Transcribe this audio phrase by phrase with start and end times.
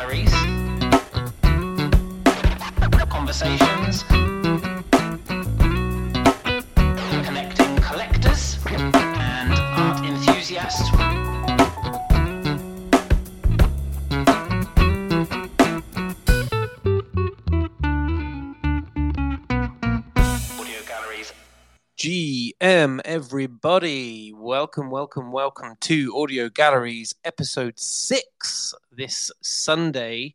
[0.00, 0.27] galleries,
[23.38, 24.32] everybody.
[24.34, 30.34] Welcome, welcome, welcome to Audio Galleries episode six this Sunday,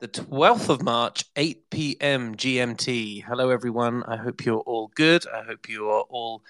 [0.00, 2.34] the 12th of March, 8 p.m.
[2.34, 3.22] GMT.
[3.22, 4.02] Hello, everyone.
[4.02, 5.24] I hope you're all good.
[5.28, 6.42] I hope you are all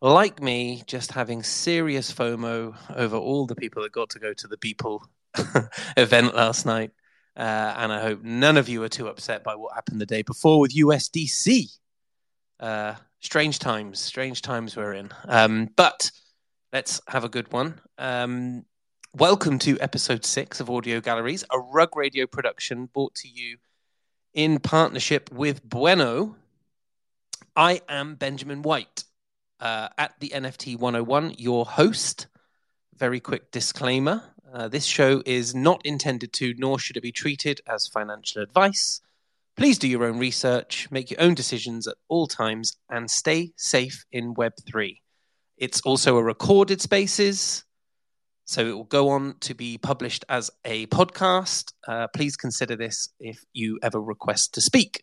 [0.00, 4.48] like me, just having serious FOMO over all the people that got to go to
[4.48, 5.02] the Beeple
[5.98, 6.92] event last night.
[7.36, 10.22] Uh, and I hope none of you are too upset by what happened the day
[10.22, 11.76] before with USDC
[12.58, 12.94] uh,
[13.26, 15.10] strange times, strange times we're in.
[15.24, 16.12] Um, but
[16.72, 17.80] let's have a good one.
[17.98, 18.64] Um,
[19.14, 23.56] welcome to episode six of Audio Galleries, a rug radio production brought to you
[24.32, 26.36] in partnership with Bueno.
[27.56, 29.02] I am Benjamin White
[29.58, 32.28] uh, at the NFT 101, your host.
[32.94, 34.22] Very quick disclaimer.
[34.54, 39.00] Uh, this show is not intended to, nor should it be treated as financial advice.
[39.56, 44.04] Please do your own research, make your own decisions at all times, and stay safe
[44.12, 44.98] in Web3.
[45.56, 47.64] It's also a recorded spaces,
[48.44, 51.72] so it will go on to be published as a podcast.
[51.88, 55.02] Uh, please consider this if you ever request to speak.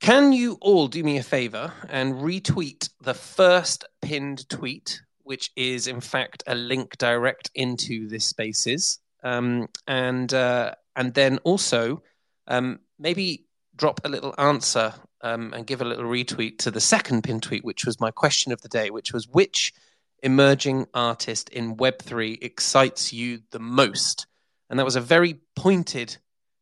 [0.00, 5.86] Can you all do me a favor and retweet the first pinned tweet, which is
[5.86, 12.02] in fact a link direct into this spaces, um, and uh, and then also
[12.48, 17.22] um, maybe drop a little answer um, and give a little retweet to the second
[17.22, 19.72] pin tweet, which was my question of the day, which was which
[20.22, 24.26] emerging artist in Web3 excites you the most?
[24.70, 26.16] And that was a very pointed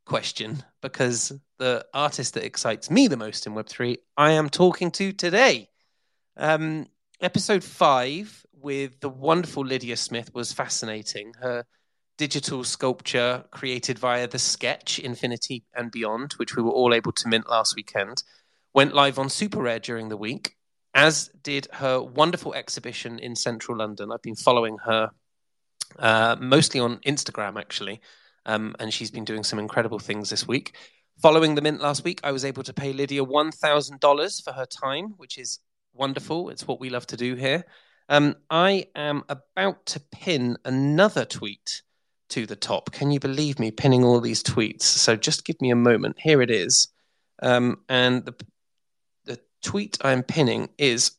[0.05, 5.13] question because the artist that excites me the most in Web3, I am talking to
[5.13, 5.69] today.
[6.37, 6.87] Um,
[7.21, 11.33] episode five with the wonderful Lydia Smith was fascinating.
[11.41, 11.65] Her
[12.17, 17.29] digital sculpture created via the sketch Infinity and Beyond, which we were all able to
[17.29, 18.23] mint last weekend,
[18.73, 20.57] went live on Super Rare during the week,
[20.95, 24.13] as did her wonderful exhibition in central London.
[24.13, 25.11] I've been following her
[25.99, 28.01] uh, mostly on Instagram, actually,
[28.47, 30.77] um, and she's been doing some incredible things this week.
[31.23, 35.15] Following the mint last week, I was able to pay Lydia $1,000 for her time,
[35.17, 35.61] which is
[35.93, 36.51] wonderful.
[36.51, 37.65] It's what we love to do here.
[38.09, 41.83] Um, I am about to pin another tweet
[42.35, 42.91] to the top.
[42.91, 44.83] Can you believe me pinning all these tweets?
[44.83, 46.17] So just give me a moment.
[46.19, 46.89] Here it is.
[47.41, 48.35] Um, and the,
[49.25, 51.13] the tweet I'm pinning is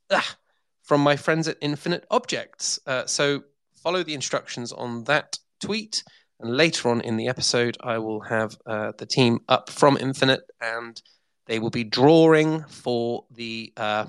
[0.84, 2.82] from my friends at Infinite Objects.
[2.86, 3.46] Uh, so
[3.82, 6.04] follow the instructions on that tweet.
[6.42, 10.42] And later on in the episode, I will have uh, the team up from Infinite
[10.60, 11.02] and
[11.46, 14.06] they will be drawing for the uh,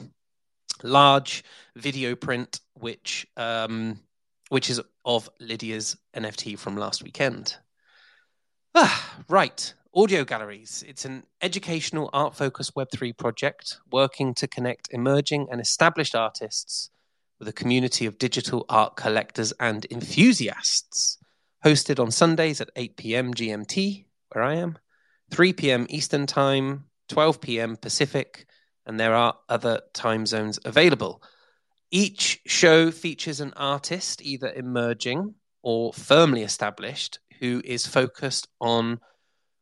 [0.83, 1.45] large
[1.77, 4.01] video print, which um,
[4.49, 7.57] which is of Lydia's NFT from last weekend.
[8.75, 9.73] Ah, right.
[9.95, 10.85] Audio Galleries.
[10.87, 16.91] It's an educational art focused Web3 project working to connect emerging and established artists
[17.39, 21.17] with a community of digital art collectors and enthusiasts.
[21.65, 23.33] Hosted on Sundays at 8 p.m.
[23.33, 24.79] GMT, where I am,
[25.31, 25.87] 3 p.m.
[25.89, 27.77] Eastern Time, 12 p.m.
[27.77, 28.47] Pacific,
[28.85, 31.23] and there are other time zones available.
[31.91, 38.99] Each show features an artist, either emerging or firmly established, who is focused on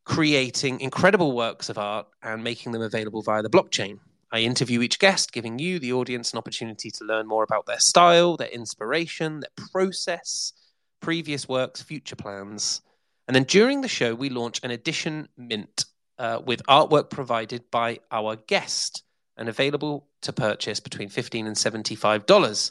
[0.04, 3.98] creating incredible works of art and making them available via the blockchain.
[4.32, 7.78] I interview each guest, giving you, the audience, an opportunity to learn more about their
[7.78, 10.52] style, their inspiration, their process,
[11.00, 12.80] previous works, future plans.
[13.28, 15.84] And then during the show, we launch an edition mint
[16.18, 19.04] uh, with artwork provided by our guest
[19.36, 22.71] and available to purchase between 15 and $75.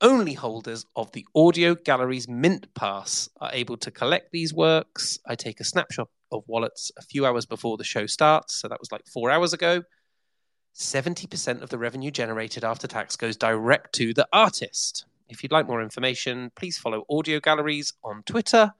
[0.00, 5.18] Only holders of the Audio Galleries Mint Pass are able to collect these works.
[5.26, 8.80] I take a snapshot of wallets a few hours before the show starts, so that
[8.80, 9.82] was like four hours ago.
[10.74, 15.06] 70% of the revenue generated after tax goes direct to the artist.
[15.28, 18.74] If you'd like more information, please follow Audio Galleries on Twitter,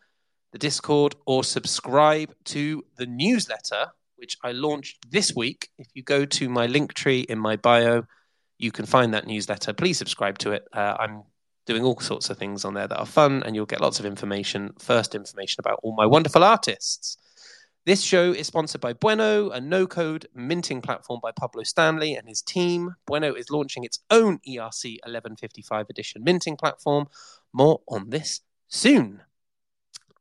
[0.53, 5.69] the Discord, or subscribe to the newsletter, which I launched this week.
[5.79, 8.05] If you go to my link tree in my bio,
[8.59, 9.73] you can find that newsletter.
[9.73, 10.65] Please subscribe to it.
[10.73, 11.23] Uh, I'm
[11.67, 14.07] doing all sorts of things on there that are fun, and you'll get lots of
[14.07, 17.17] information, first information about all my wonderful artists.
[17.87, 22.27] This show is sponsored by Bueno, a no code minting platform by Pablo Stanley and
[22.27, 22.95] his team.
[23.07, 27.09] Bueno is launching its own ERC 1155 edition minting platform.
[27.53, 29.21] More on this soon.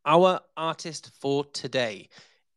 [0.05, 2.09] Our artist for today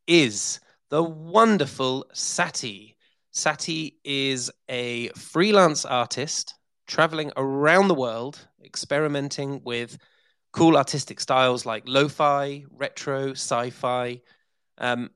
[0.08, 0.58] is
[0.90, 2.96] the wonderful Sati.
[3.30, 6.54] Sati is a freelance artist
[6.86, 9.98] traveling around the world, experimenting with
[10.52, 14.20] cool artistic styles like lo fi, retro, sci fi.
[14.78, 15.10] Um,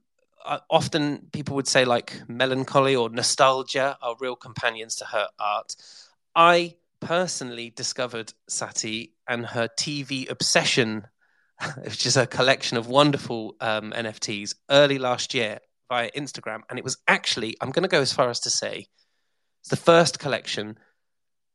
[0.45, 5.77] uh, often people would say like melancholy or nostalgia are real companions to her art.
[6.35, 11.07] I personally discovered Sati and her TV Obsession,
[11.85, 15.59] which is a collection of wonderful um, NFTs, early last year
[15.89, 16.61] via Instagram.
[16.69, 18.87] And it was actually, I'm going to go as far as to say,
[19.61, 20.79] it's the first collection,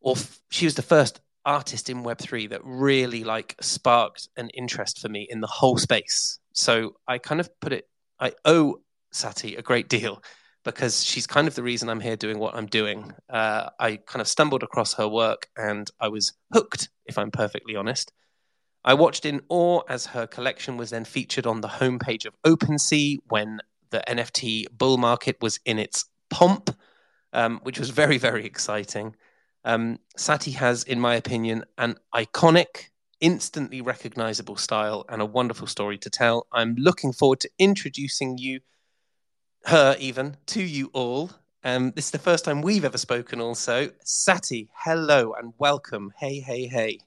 [0.01, 4.99] or f- she was the first artist in Web3 that really like sparked an interest
[4.99, 6.39] for me in the whole space.
[6.53, 7.87] So I kind of put it,
[8.19, 8.81] I owe
[9.11, 10.21] Sati a great deal
[10.63, 13.13] because she's kind of the reason I'm here doing what I'm doing.
[13.29, 17.75] Uh, I kind of stumbled across her work and I was hooked, if I'm perfectly
[17.75, 18.11] honest.
[18.85, 23.17] I watched in awe as her collection was then featured on the homepage of OpenSea
[23.29, 23.59] when
[23.89, 26.69] the NFT bull market was in its pomp,
[27.33, 29.15] um, which was very, very exciting.
[29.63, 32.89] Um, Sati has, in my opinion, an iconic,
[33.19, 36.45] instantly recognizable style and a wonderful story to tell.
[36.51, 38.59] I'm looking forward to introducing you
[39.65, 41.31] her even to you all.
[41.63, 43.41] Um, this is the first time we've ever spoken.
[43.41, 46.13] Also, Sati, hello and welcome.
[46.19, 46.99] Hey, hey, hey.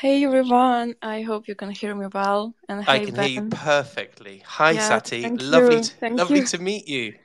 [0.00, 2.54] Hey everyone, I hope you can hear me well.
[2.68, 3.14] And I hey can Ben.
[3.14, 4.42] hear you perfectly.
[4.46, 5.32] Hi, Yeah, Sati.
[5.36, 6.42] Lovely, you, to, lovely you.
[6.42, 7.14] to meet you.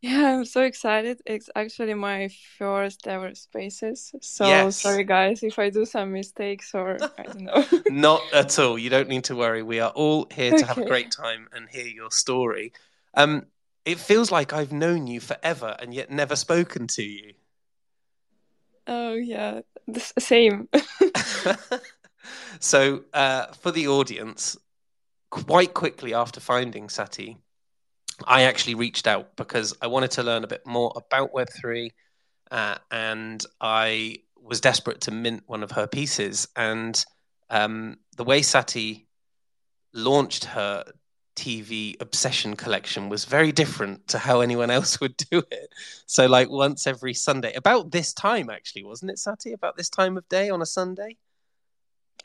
[0.00, 1.20] Yeah, I'm so excited.
[1.26, 2.28] It's actually my
[2.58, 4.12] first ever spaces.
[4.20, 4.72] So Yes.
[4.72, 7.64] sorry guys if I do some mistakes or I don't know.
[7.88, 8.78] Not at all.
[8.78, 9.62] You don't need to worry.
[9.62, 12.72] We are all here to have a great time and hear your story.
[13.14, 13.46] Um,
[13.84, 17.34] it feels like I've known you forever and yet never spoken to you.
[18.86, 20.68] oh yeah, the same.
[22.60, 24.56] so, uh, for the audience,
[25.30, 27.38] quite quickly after finding Sati,
[28.26, 31.90] I actually reached out because I wanted to learn a bit more about Web3
[32.50, 36.48] uh, and I was desperate to mint one of her pieces.
[36.56, 37.02] And
[37.50, 39.06] um, the way Sati
[39.94, 40.84] launched her
[41.34, 45.72] TV obsession collection was very different to how anyone else would do it.
[46.06, 49.52] So, like once every Sunday, about this time, actually, wasn't it, Sati?
[49.52, 51.16] About this time of day on a Sunday?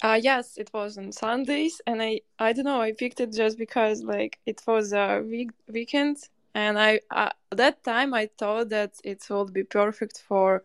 [0.03, 3.57] Uh yes, it was on Sundays and I I don't know, I picked it just
[3.57, 6.17] because like it was a week weekend
[6.53, 10.63] and I uh, that time I thought that it would be perfect for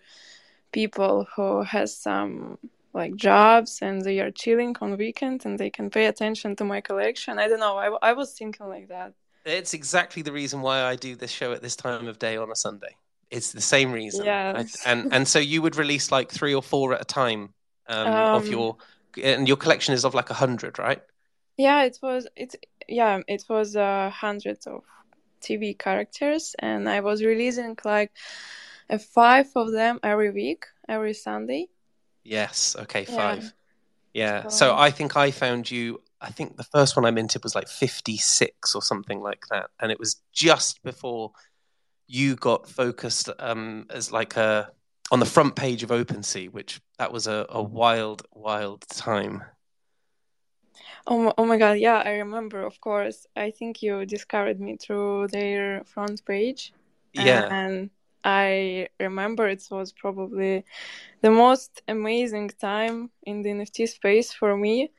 [0.72, 2.58] people who has some
[2.92, 6.80] like jobs and they are chilling on weekend and they can pay attention to my
[6.82, 7.38] collection.
[7.38, 7.78] I don't know.
[7.78, 9.14] I, I was thinking like that.
[9.44, 12.50] It's exactly the reason why I do this show at this time of day on
[12.50, 12.94] a Sunday.
[13.30, 14.28] It's the same reason.
[14.28, 17.54] I- and and so you would release like three or four at a time
[17.88, 18.76] um, of Um, your
[19.22, 21.02] and your collection is of like a hundred, right?
[21.56, 22.54] Yeah, it was it
[22.88, 24.82] yeah, it was a hundred of
[25.40, 28.12] TV characters and I was releasing like
[28.88, 31.68] a five of them every week, every Sunday.
[32.24, 32.76] Yes.
[32.78, 33.04] Okay.
[33.08, 33.16] Yeah.
[33.16, 33.52] Five.
[34.14, 34.42] Yeah.
[34.44, 36.02] So- So I think I found you.
[36.20, 39.70] I think the first one I minted was like fifty six or something like that,
[39.80, 41.32] and it was just before
[42.06, 44.70] you got focused um, as like a
[45.10, 49.44] on the front page of OpenSea, which that was a, a wild, wild time.
[51.06, 53.26] Oh, my- oh my god, yeah, I remember, of course.
[53.36, 56.72] I think you discovered me through their front page.
[57.12, 57.48] Yeah.
[57.50, 57.90] And
[58.24, 60.64] I remember it was probably
[61.22, 64.90] the most amazing time in the NFT space for me.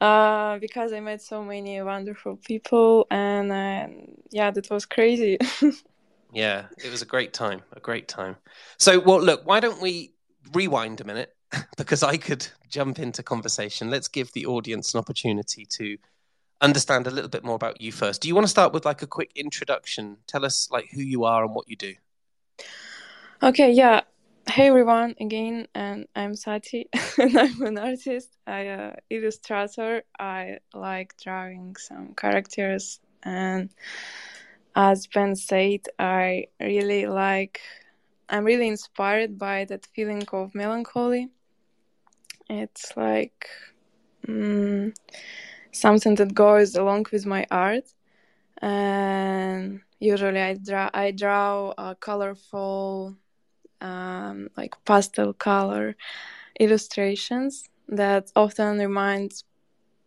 [0.00, 3.86] Uh, because I met so many wonderful people, and uh,
[4.30, 5.38] yeah, that was crazy.
[6.32, 8.36] Yeah, it was a great time, a great time.
[8.78, 10.14] So, well, look, why don't we
[10.54, 11.34] rewind a minute
[11.76, 13.90] because I could jump into conversation.
[13.90, 15.98] Let's give the audience an opportunity to
[16.60, 18.22] understand a little bit more about you first.
[18.22, 20.16] Do you want to start with like a quick introduction?
[20.26, 21.94] Tell us like who you are and what you do.
[23.42, 24.02] Okay, yeah.
[24.48, 28.28] Hey everyone, again, and I'm Sati, and I'm an artist.
[28.44, 30.02] I uh, illustrator.
[30.18, 33.70] I like drawing some characters, and
[34.74, 37.60] as Ben said, I really like.
[38.28, 41.28] I'm really inspired by that feeling of melancholy.
[42.48, 43.46] It's like
[44.26, 44.94] mm,
[45.72, 47.92] something that goes along with my art,
[48.60, 50.90] and usually I draw.
[50.94, 53.16] I draw a colorful
[53.80, 55.96] um, like pastel color
[56.60, 59.44] illustrations that often reminds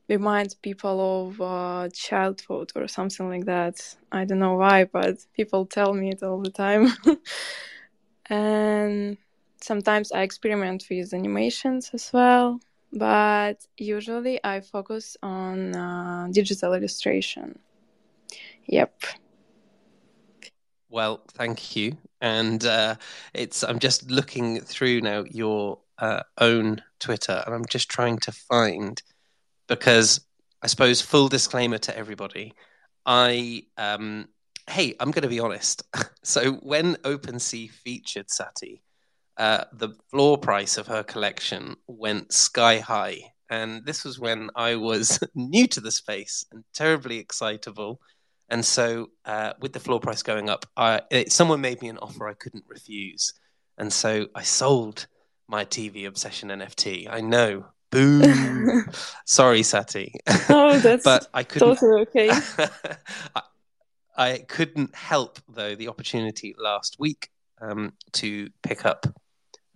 [0.07, 3.95] reminds people of uh, childhood or something like that.
[4.11, 6.89] I don't know why, but people tell me it all the time.
[8.27, 9.17] and
[9.61, 12.59] sometimes I experiment with animations as well,
[12.93, 17.59] but usually I focus on uh, digital illustration.
[18.67, 19.01] Yep.
[20.89, 21.97] Well, thank you.
[22.21, 22.95] And uh,
[23.33, 28.31] it's I'm just looking through now your uh, own Twitter, and I'm just trying to
[28.31, 29.01] find
[29.67, 30.21] because
[30.61, 32.53] I suppose full disclaimer to everybody,
[33.05, 34.27] I um,
[34.67, 35.83] hey, I'm going to be honest.
[36.23, 38.81] so when OpenSea featured Sati,
[39.37, 43.19] uh, the floor price of her collection went sky high.
[43.49, 47.99] And this was when I was new to the space and terribly excitable.
[48.49, 51.97] And so, uh, with the floor price going up, I, it, someone made me an
[51.97, 53.33] offer I couldn't refuse.
[53.77, 55.07] And so I sold
[55.47, 57.07] my TV Obsession NFT.
[57.09, 57.65] I know.
[57.91, 58.83] Boo.
[59.25, 60.13] Sorry, Sati.
[60.49, 61.75] Oh, that's but I couldn't.
[61.75, 62.29] totally okay.
[63.35, 63.41] I,
[64.17, 67.29] I couldn't help, though, the opportunity last week
[67.61, 69.05] um, to pick up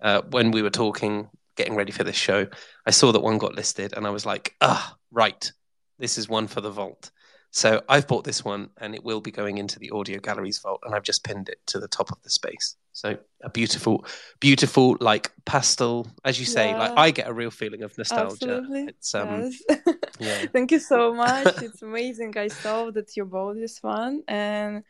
[0.01, 2.48] uh, when we were talking, getting ready for this show.
[2.86, 5.51] I saw that one got listed, and I was like, ah, right,
[5.98, 7.12] this is one for the vault.
[7.51, 10.82] So I've bought this one, and it will be going into the audio galleries vault,
[10.84, 12.75] and I've just pinned it to the top of the space.
[12.94, 14.06] So a beautiful,
[14.39, 16.75] beautiful, like pastel, as you say.
[16.75, 18.58] Like I get a real feeling of nostalgia.
[18.58, 18.84] Absolutely.
[18.86, 19.96] It's um, yes.
[20.20, 20.46] yeah.
[20.51, 21.62] Thank you so much.
[21.62, 22.38] It's amazing.
[22.38, 24.84] I saw that you bought this one, and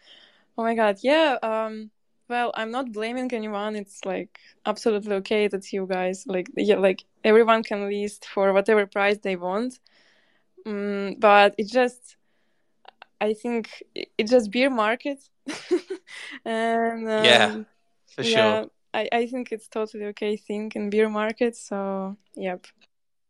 [0.58, 1.38] oh my god, yeah.
[1.42, 1.92] Um,
[2.30, 3.75] well, I'm not blaming anyone.
[3.75, 8.86] It's like absolutely okay that you guys like, yeah, like everyone can list for whatever
[8.86, 9.80] price they want.
[10.66, 12.18] Mm, but it just,
[13.22, 13.84] I think
[14.18, 15.20] it's just beer market,
[16.46, 17.64] and um, Yeah,
[18.16, 18.70] for yeah, sure.
[18.94, 21.56] I I think it's totally okay thing in beer market.
[21.56, 22.68] So yep.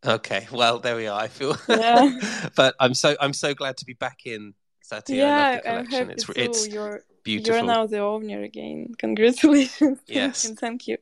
[0.05, 1.19] Okay, well there we are.
[1.19, 2.09] I feel, Yeah.
[2.55, 5.21] but I'm so I'm so glad to be back in Sati.
[5.21, 6.09] I Yeah, love the collection.
[6.09, 7.67] It's it's you're beautiful.
[7.67, 8.93] you're now the owner again.
[8.97, 9.99] Congratulations.
[10.07, 10.45] Yes.
[10.45, 10.97] and thank you.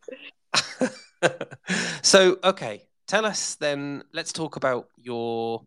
[2.01, 4.03] so okay, tell us then.
[4.13, 5.61] Let's talk about your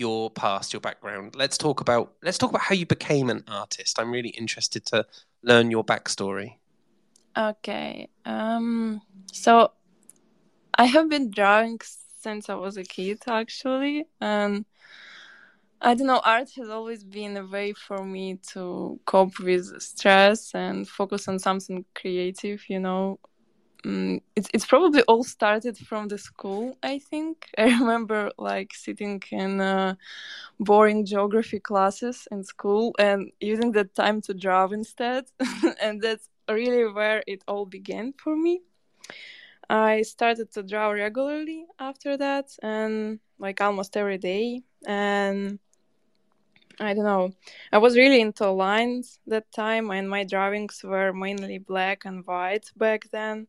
[0.00, 1.36] your past, your background.
[1.36, 4.00] Let's talk about let's talk about how you became an artist.
[4.00, 5.06] I'm really interested to
[5.42, 6.56] learn your backstory.
[7.36, 8.08] Okay.
[8.24, 9.02] Um.
[9.32, 9.72] So,
[10.74, 11.78] I have been drawing
[12.20, 14.64] since I was a kid, actually, and
[15.82, 16.22] I don't know.
[16.24, 21.38] Art has always been a way for me to cope with stress and focus on
[21.38, 22.68] something creative.
[22.68, 23.20] You know,
[23.84, 26.76] mm, it's it's probably all started from the school.
[26.82, 29.94] I think I remember like sitting in uh,
[30.58, 35.24] boring geography classes in school and using that time to draw instead,
[35.82, 38.62] and that's really where it all began for me.
[39.68, 45.60] I started to draw regularly after that, and like almost every day, and
[46.80, 47.32] I don't know.
[47.72, 52.70] I was really into lines that time, and my drawings were mainly black and white
[52.76, 53.46] back then.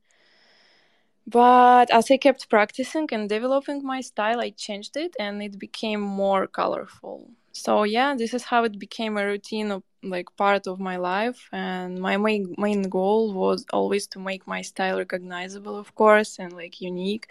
[1.27, 6.01] But as I kept practicing and developing my style, I changed it and it became
[6.01, 7.29] more colorful.
[7.53, 11.47] So yeah, this is how it became a routine of like part of my life
[11.51, 16.53] and my main main goal was always to make my style recognizable of course and
[16.53, 17.27] like unique.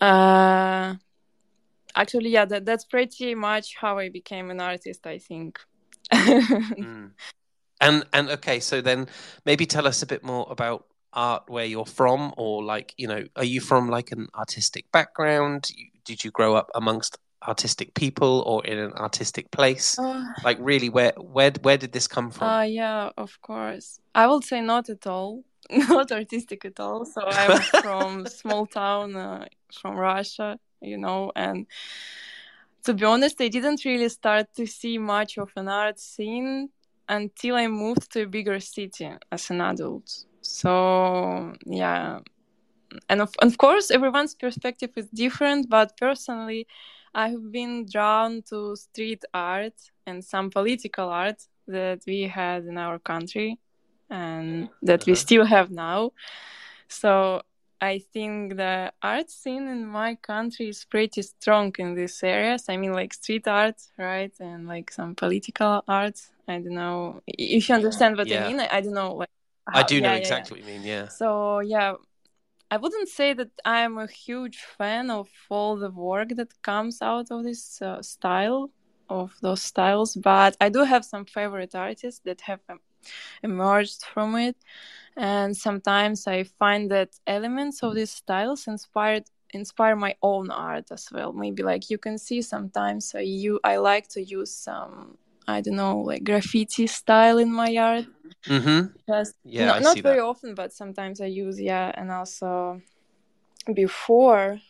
[0.00, 0.94] Uh
[1.94, 5.58] actually yeah, that that's pretty much how I became an artist, I think.
[6.12, 7.12] Mm.
[7.80, 9.08] And and okay, so then
[9.46, 13.24] maybe tell us a bit more about art where you're from or like, you know,
[13.36, 15.70] are you from like an artistic background?
[15.74, 19.98] You, did you grow up amongst artistic people or in an artistic place?
[19.98, 22.48] Uh, Like really where where where did this come from?
[22.48, 24.00] Uh, yeah, of course.
[24.14, 27.04] I would say not at all, not artistic at all.
[27.04, 31.66] So I'm from small town, uh, from Russia, you know, and
[32.84, 36.70] to be honest, I didn't really start to see much of an art scene
[37.08, 40.24] until I moved to a bigger city as an adult.
[40.52, 42.20] So yeah,
[43.08, 46.66] and of, of course, everyone's perspective is different, but personally,
[47.14, 49.74] I have been drawn to street art
[50.06, 53.58] and some political art that we had in our country
[54.10, 55.20] and that we Uh-huh.
[55.26, 56.12] still have now.
[56.88, 57.42] So
[57.80, 62.66] I think the art scene in my country is pretty strong in these areas.
[62.68, 64.32] I mean, like street art, right?
[64.40, 66.20] And like some political art.
[66.48, 68.36] I don't know if you understand what Yeah.
[68.44, 68.60] I mean.
[68.60, 69.14] I, I don't know.
[69.16, 69.30] Like,
[69.72, 70.18] I do yeah, know yeah, yeah.
[70.18, 71.08] exactly what you mean, yeah.
[71.08, 71.94] So yeah,
[72.70, 77.02] I wouldn't say that I am a huge fan of all the work that comes
[77.02, 78.70] out of this uh, style
[79.08, 82.80] of those styles, but I do have some favorite artists that have um,
[83.42, 84.56] emerged from it,
[85.16, 91.08] and sometimes I find that elements of these styles inspired inspire my own art as
[91.12, 91.32] well.
[91.32, 95.76] Maybe like you can see sometimes I you I like to use some I don't
[95.76, 98.06] know like graffiti style in my art
[98.46, 98.86] Mm-hmm.
[99.08, 100.24] just Yeah, no- not very that.
[100.24, 102.80] often, but sometimes I use yeah, and also
[103.74, 104.60] before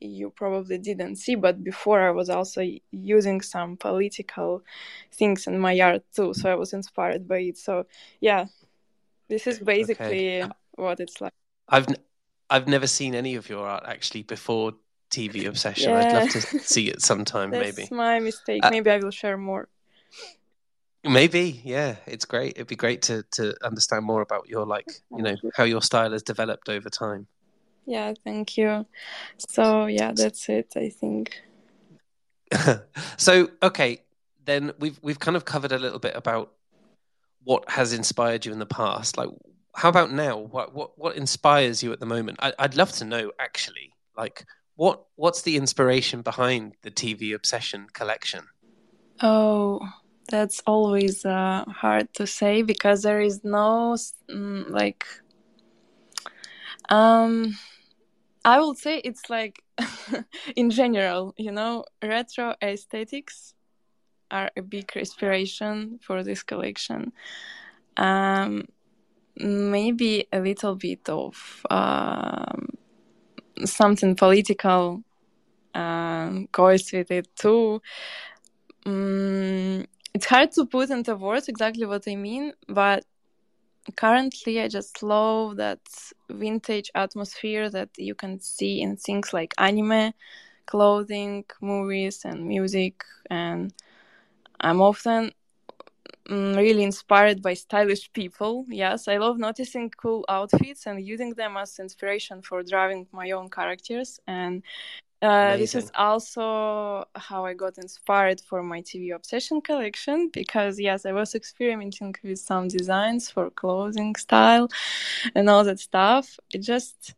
[0.00, 4.62] you probably didn't see, but before I was also using some political
[5.12, 7.58] things in my art too, so I was inspired by it.
[7.58, 7.86] So
[8.20, 8.46] yeah,
[9.28, 10.52] this is basically okay.
[10.76, 11.32] what it's like.
[11.68, 11.86] I've
[12.48, 14.74] I've never seen any of your art actually before
[15.10, 15.92] TV Obsession.
[15.92, 15.98] Yeah.
[15.98, 17.50] I'd love to see it sometime.
[17.50, 17.64] Maybe.
[17.66, 18.62] That's maybe my mistake.
[18.64, 19.68] Uh, maybe I will share more.
[21.02, 22.52] Maybe, yeah, it's great.
[22.56, 26.12] It'd be great to to understand more about your like, you know, how your style
[26.12, 27.26] has developed over time.
[27.86, 28.86] Yeah, thank you.
[29.48, 30.74] So yeah, that's it.
[30.76, 31.40] I think.
[33.16, 34.02] so okay,
[34.44, 36.52] then we've we've kind of covered a little bit about
[37.44, 39.16] what has inspired you in the past.
[39.16, 39.30] Like,
[39.74, 40.36] how about now?
[40.36, 42.38] What what what inspires you at the moment?
[42.42, 43.94] I, I'd love to know actually.
[44.16, 44.44] Like,
[44.76, 48.44] what what's the inspiration behind the TV Obsession collection?
[49.22, 49.80] Oh,
[50.30, 53.96] that's always uh, hard to say because there is no
[54.30, 55.04] mm, like
[56.88, 57.56] um
[58.44, 59.62] i would say it's like
[60.56, 63.54] in general you know retro aesthetics
[64.30, 67.12] are a big inspiration for this collection.
[67.96, 68.66] Um
[69.36, 72.68] maybe a little bit of um,
[73.64, 75.02] something political
[75.74, 77.80] um, goes with it too
[78.90, 83.04] um, it's hard to put into words exactly what I mean, but
[83.96, 85.80] currently I just love that
[86.30, 90.12] vintage atmosphere that you can see in things like anime,
[90.66, 93.04] clothing, movies, and music.
[93.30, 93.72] And
[94.60, 95.32] I'm often
[96.28, 98.66] mm, really inspired by stylish people.
[98.68, 103.48] Yes, I love noticing cool outfits and using them as inspiration for driving my own
[103.48, 104.20] characters.
[104.26, 104.62] And
[105.22, 111.04] uh, this is also how I got inspired for my TV obsession collection because yes,
[111.04, 114.68] I was experimenting with some designs for clothing style
[115.34, 116.38] and all that stuff.
[116.54, 117.14] It just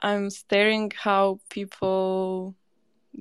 [0.00, 2.54] I'm staring how people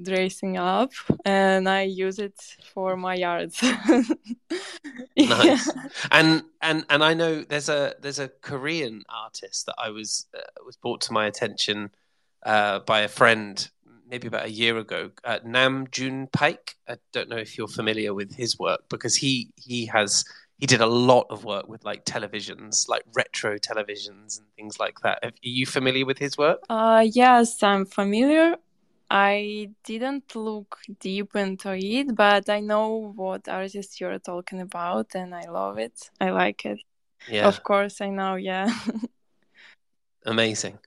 [0.04, 0.92] dressing up
[1.26, 2.40] and I use it
[2.74, 3.56] for my art.
[5.18, 5.72] nice.
[6.12, 10.42] And and and I know there's a there's a Korean artist that I was uh,
[10.66, 11.92] was brought to my attention
[12.46, 13.70] uh, by a friend
[14.10, 16.76] maybe about a year ago, uh, Nam June Paik.
[16.88, 20.24] I don't know if you're familiar with his work because he he has
[20.60, 25.00] he did a lot of work with like televisions, like retro televisions and things like
[25.02, 25.20] that.
[25.24, 26.62] Are you familiar with his work?
[26.70, 28.56] Uh, yes, I'm familiar.
[29.10, 35.34] I didn't look deep into it, but I know what artist you're talking about, and
[35.34, 36.10] I love it.
[36.20, 36.80] I like it.
[37.30, 38.36] Yeah, of course, I know.
[38.36, 38.68] Yeah,
[40.26, 40.80] amazing.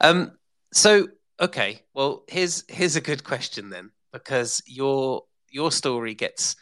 [0.00, 0.32] Um,
[0.72, 1.08] so
[1.40, 6.56] okay, well here's here's a good question then, because your your story gets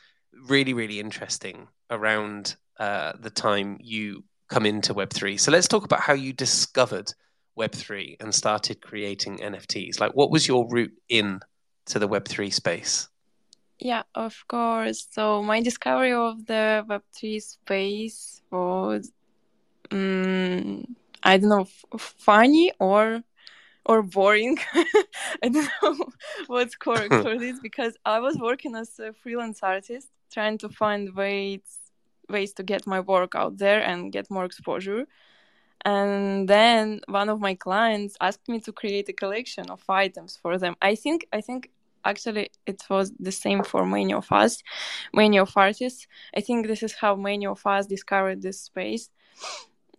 [0.48, 5.36] really really interesting around uh, the time you come into Web three.
[5.36, 7.12] So let's talk about how you discovered
[7.54, 10.00] Web three and started creating NFTs.
[10.00, 11.40] Like, what was your route in
[11.86, 13.08] to the Web three space?
[13.78, 15.08] Yeah, of course.
[15.10, 19.10] So my discovery of the Web three space was,
[19.90, 23.22] um, I don't know, f- funny or
[23.86, 24.58] or boring.
[25.42, 26.06] I don't know
[26.46, 31.14] what's correct for this because I was working as a freelance artist, trying to find
[31.14, 31.60] ways
[32.28, 35.06] ways to get my work out there and get more exposure.
[35.84, 40.56] And then one of my clients asked me to create a collection of items for
[40.56, 40.76] them.
[40.80, 41.70] I think I think
[42.04, 44.62] actually it was the same for many of us,
[45.12, 46.06] many of artists.
[46.36, 49.10] I think this is how many of us discovered this space.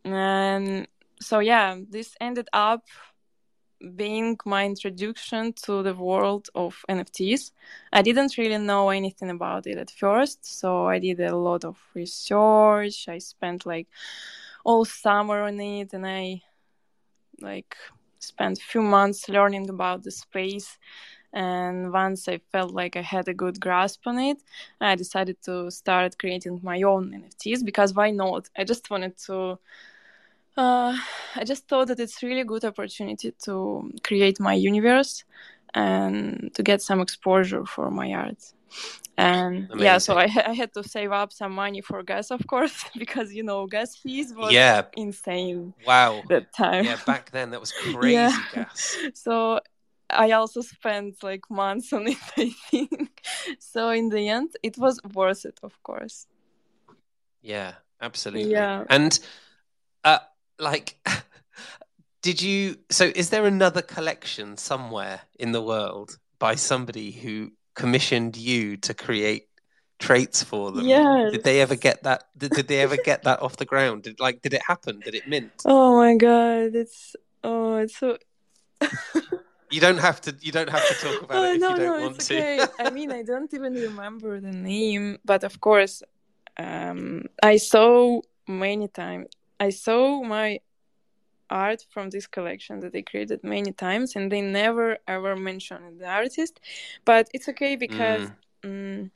[0.05, 0.87] And
[1.21, 2.83] so yeah, this ended up
[3.95, 7.51] being my introduction to the world of NFTs.
[7.91, 11.77] I didn't really know anything about it at first, so I did a lot of
[11.93, 13.07] research.
[13.07, 13.87] I spent like
[14.63, 16.41] all summer on it, and I
[17.41, 17.75] like
[18.19, 20.77] spent a few months learning about the space.
[21.33, 24.37] And once I felt like I had a good grasp on it,
[24.79, 28.49] I decided to start creating my own NFTs because why not?
[28.55, 29.57] I just wanted to
[30.57, 30.95] uh,
[31.35, 35.23] I just thought that it's really good opportunity to create my universe
[35.73, 38.53] and to get some exposure for my art.
[39.17, 39.79] And Amazing.
[39.79, 43.33] yeah, so I, I had to save up some money for gas, of course, because
[43.33, 44.83] you know gas fees was yeah.
[44.95, 45.73] insane.
[45.85, 46.85] Wow, that time.
[46.85, 48.37] Yeah, back then that was crazy yeah.
[48.53, 48.97] gas.
[49.13, 49.59] So
[50.09, 53.23] I also spent like months on it, I think.
[53.59, 56.27] So in the end, it was worth it, of course.
[57.41, 58.51] Yeah, absolutely.
[58.51, 59.19] Yeah, and
[60.03, 60.19] uh,
[60.59, 60.95] like
[62.21, 68.37] did you so is there another collection somewhere in the world by somebody who commissioned
[68.37, 69.47] you to create
[69.99, 73.41] traits for them yeah did they ever get that did, did they ever get that
[73.41, 77.15] off the ground did like did it happen did it mint oh my god it's
[77.43, 78.17] oh it's so
[79.73, 80.35] You don't have to.
[80.39, 82.27] You don't have to talk about Oh, it if no, you don't no, want it's
[82.27, 82.35] to.
[82.35, 82.63] okay.
[82.79, 86.03] I mean, I don't even remember the name, but of course,
[86.57, 89.29] um, I saw many times.
[89.67, 90.59] I saw my
[91.49, 96.07] art from this collection that they created many times, and they never ever mentioned the
[96.21, 96.59] artist.
[97.05, 98.23] But it's okay because
[98.63, 99.09] mm,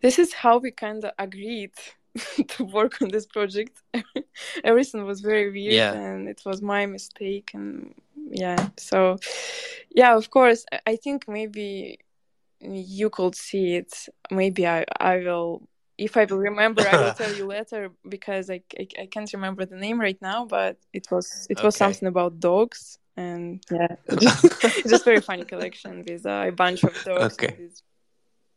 [0.00, 1.72] this is how we kind of agreed
[2.48, 3.82] to work on this project.
[4.64, 5.92] Everything was very weird, Yeah.
[5.92, 7.94] and it was my mistake, and
[8.30, 8.68] yeah.
[8.76, 9.18] So,
[9.94, 11.98] yeah, of course, I- I think maybe
[12.60, 13.92] you could see it.
[14.30, 15.62] Maybe I, I will.
[16.00, 19.76] If I remember, I will tell you later because I, I, I can't remember the
[19.76, 20.46] name right now.
[20.46, 21.84] But it was it was Okay.
[21.84, 24.42] something about dogs, and yeah, it's
[24.88, 27.48] just very funny collection with uh, a bunch of dogs Okay.
[27.48, 27.82] and with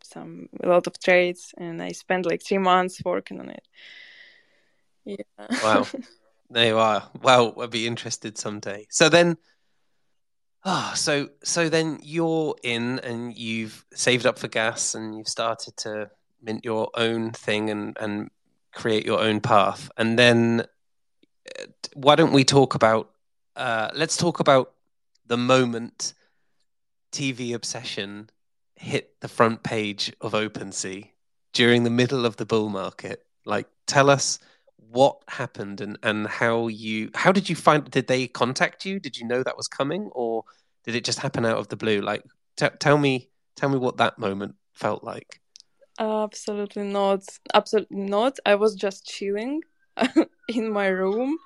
[0.03, 3.67] some a lot of traits, and I spent like three months working on it.
[5.05, 5.47] Yeah.
[5.63, 5.87] Wow.
[6.49, 7.09] There you are.
[7.21, 8.85] Well, I'd be interested someday.
[8.89, 9.37] So then,
[10.65, 15.75] ah, so so then you're in and you've saved up for gas and you've started
[15.77, 16.09] to
[16.43, 18.29] mint your own thing and and
[18.73, 19.89] create your own path.
[19.97, 20.65] And then,
[21.59, 23.09] uh, why don't we talk about?
[23.55, 24.73] Uh, let's talk about
[25.27, 26.13] the moment
[27.11, 28.29] TV obsession
[28.75, 31.09] hit the front page of OpenSea
[31.53, 33.23] during the middle of the bull market.
[33.45, 34.39] Like, tell us
[34.93, 39.17] what happened and and how you how did you find did they contact you did
[39.17, 40.43] you know that was coming or
[40.83, 42.23] did it just happen out of the blue like
[42.57, 45.41] t- tell me tell me what that moment felt like
[46.03, 47.23] Absolutely not.
[47.53, 48.37] Absolutely not.
[48.45, 49.61] I was just chilling
[50.49, 51.37] in my room.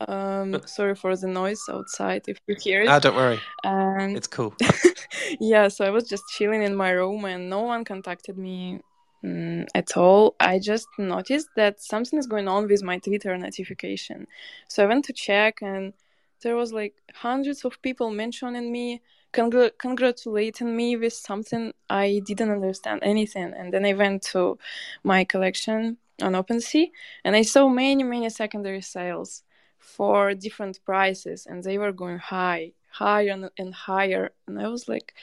[0.00, 2.88] Um, sorry for the noise outside if you hear it.
[2.88, 4.54] ah don't worry And it's cool
[5.40, 8.80] yeah, so I was just chilling in my room and no one contacted me
[9.24, 10.36] mm, at all.
[10.38, 14.26] I just noticed that something is going on with my Twitter notification.
[14.68, 15.94] So I went to check and
[16.42, 19.00] there was like hundreds of people mentioning me,
[19.32, 23.52] congr- congratulating me with something I didn't understand anything.
[23.56, 24.58] And then I went to
[25.04, 26.90] my collection on OpenSea
[27.24, 29.42] and I saw many, many secondary sales
[29.78, 34.88] for different prices and they were going high higher and, and higher and i was
[34.88, 35.14] like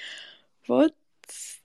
[0.68, 0.94] what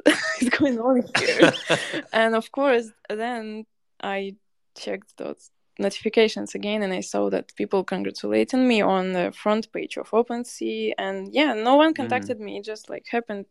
[0.40, 1.52] is going on here
[2.12, 3.64] and of course then
[4.02, 4.34] i
[4.74, 9.96] checked those notifications again and i saw that people congratulating me on the front page
[9.96, 12.58] of OpenSea and yeah no one contacted me.
[12.58, 13.46] It just like happened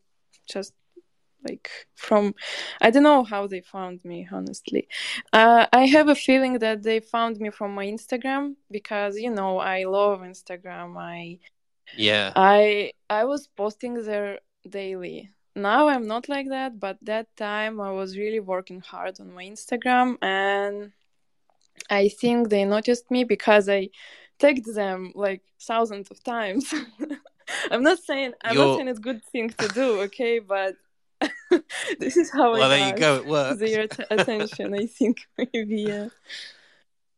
[0.49, 0.73] just
[1.47, 2.33] like from
[2.81, 4.87] i don't know how they found me honestly.
[5.31, 9.59] Uh, i have a feeling that they found me from my instagram because you know
[9.59, 10.97] i love instagram.
[10.97, 11.39] I
[11.95, 12.33] yeah.
[12.35, 15.29] I i was posting there daily.
[15.55, 19.45] Now i'm not like that but that time i was really working hard on my
[19.45, 20.91] instagram and
[21.89, 23.89] i think they noticed me because i
[24.39, 26.71] tagged them like thousands of times.
[27.71, 30.75] I'm not saying i'm You're- not saying it's a good thing to do okay but
[31.99, 33.15] this is how well I there you go.
[33.15, 34.73] it worked their att- attention.
[34.75, 36.09] I think maybe yeah.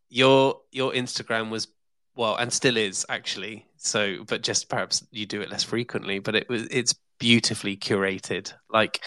[0.10, 1.68] your your instagram was
[2.16, 3.66] well and still is actually.
[3.78, 8.54] So but just perhaps you do it less frequently but it was it's beautifully curated.
[8.70, 9.02] Like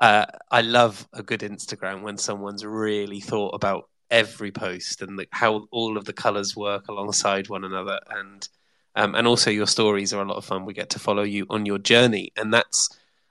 [0.00, 5.26] uh, i love a good instagram when someone's really thought about every post and the,
[5.32, 7.98] how all of the colors work alongside one another.
[8.08, 8.48] And
[8.94, 10.66] um, and also your stories are a lot of fun.
[10.66, 12.30] We get to follow you on your journey.
[12.36, 12.88] And that's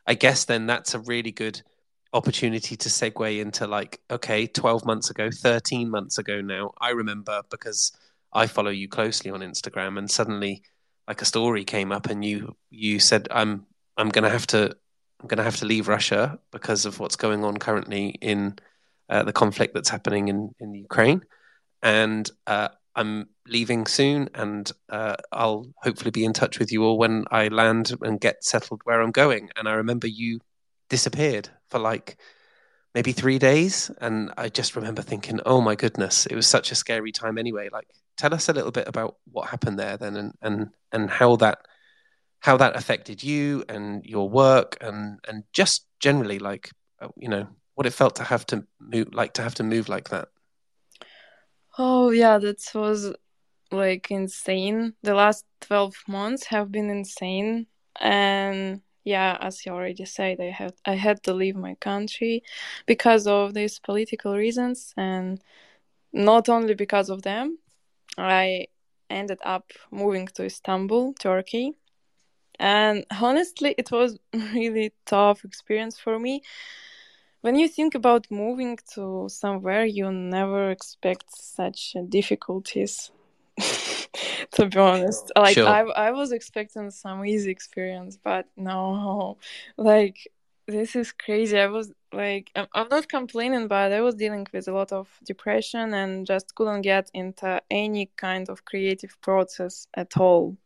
[0.07, 1.61] i guess then that's a really good
[2.13, 7.41] opportunity to segue into like okay 12 months ago 13 months ago now i remember
[7.49, 7.93] because
[8.33, 10.61] i follow you closely on instagram and suddenly
[11.07, 13.65] like a story came up and you you said i'm
[13.97, 14.75] i'm going to have to
[15.21, 18.53] i'm going to have to leave russia because of what's going on currently in
[19.11, 21.21] uh, the conflict that's happening in in ukraine.
[21.83, 26.97] And uh, i'm leaving soon and uh, i'll hopefully be in touch with you all
[26.97, 29.49] when i land and get settled where i'm going.
[29.55, 30.39] And i remember you
[30.89, 32.17] disappeared for like
[32.93, 33.91] maybe three days.
[33.99, 37.69] And i just remember thinking oh my goodness it was such a scary time anyway.
[37.71, 41.35] Like tell us a little bit about what happened there then and and, and how
[41.37, 41.59] that
[42.39, 46.71] how that affected you and your work and and just generally like
[47.01, 47.47] uh, you know
[47.81, 50.27] what it felt to have to move like to have to move like that
[51.79, 53.11] Oh yeah, that was
[53.71, 54.93] like insane.
[55.01, 57.65] The last twelve months have been insane,
[57.99, 62.43] and yeah, as you already said, I had I had to leave my country
[62.85, 65.41] because of these political reasons, and
[66.13, 67.57] not only because of them.
[68.17, 68.67] I
[69.09, 71.73] ended up moving to Istanbul, Turkey,
[72.59, 76.43] and honestly, it was really tough experience for me.
[77.41, 83.11] When you think about moving to somewhere, you never expect such difficulties
[84.51, 85.31] to be honest.
[85.35, 85.67] Like Sure.
[85.67, 89.37] I I was expecting some easy experience, but no.
[89.77, 90.17] Like
[90.67, 91.59] this is crazy.
[91.59, 95.09] I was like I'm, I'm not complaining, but I was dealing with a lot of
[95.25, 100.57] depression and just couldn't get into any kind of creative process at all.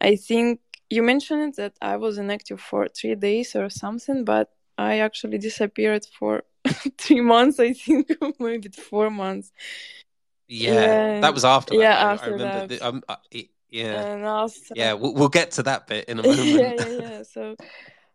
[0.00, 4.50] I think you mentioned that I was inactive for three days or something, but
[4.80, 6.42] I actually disappeared for
[6.98, 9.52] three months, I think, maybe four months.
[10.48, 11.20] Yeah, Yeah.
[11.20, 11.80] that was after that.
[11.80, 12.60] Yeah, I- I after remember.
[12.60, 12.68] that.
[12.68, 13.02] The, um,
[13.70, 14.94] yeah, And also, yeah.
[14.94, 16.46] We'll, we'll get to that bit in a moment.
[16.60, 17.22] yeah, yeah, yeah.
[17.22, 17.56] So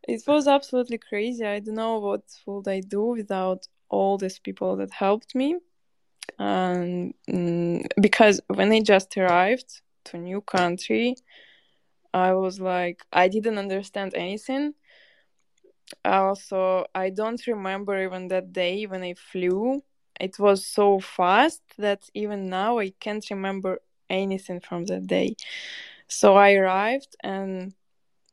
[0.08, 1.45] it was absolutely crazy.
[1.45, 5.58] I don't know what would I do without all these people that helped me.
[6.39, 11.15] And mm, because when I just arrived to new country,
[12.13, 14.73] I was like, I didn't understand anything.
[16.03, 19.83] Also, I don't remember even that day when I flew.
[20.19, 25.35] It was so fast that even now I can't remember anything from that day.
[26.07, 27.73] So I arrived and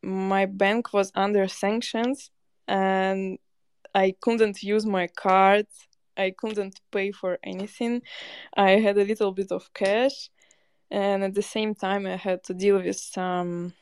[0.02, 2.30] my bank was under sanctions
[2.68, 3.38] and
[3.94, 5.66] I couldn't use my card.
[6.16, 8.02] I couldn't pay for anything.
[8.56, 10.30] I had a little bit of cash
[10.90, 13.74] and at the same time I had to deal with some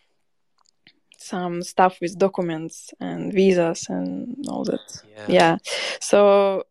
[1.20, 4.80] some stuff with documents and visas and all that.
[5.16, 5.26] Yeah.
[5.28, 5.56] Yeah.
[6.00, 6.64] So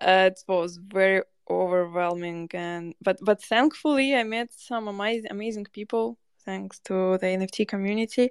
[0.00, 6.16] uh, it was very overwhelming and but but thankfully I met some amazing amazing people
[6.44, 8.30] thanks to the NFT community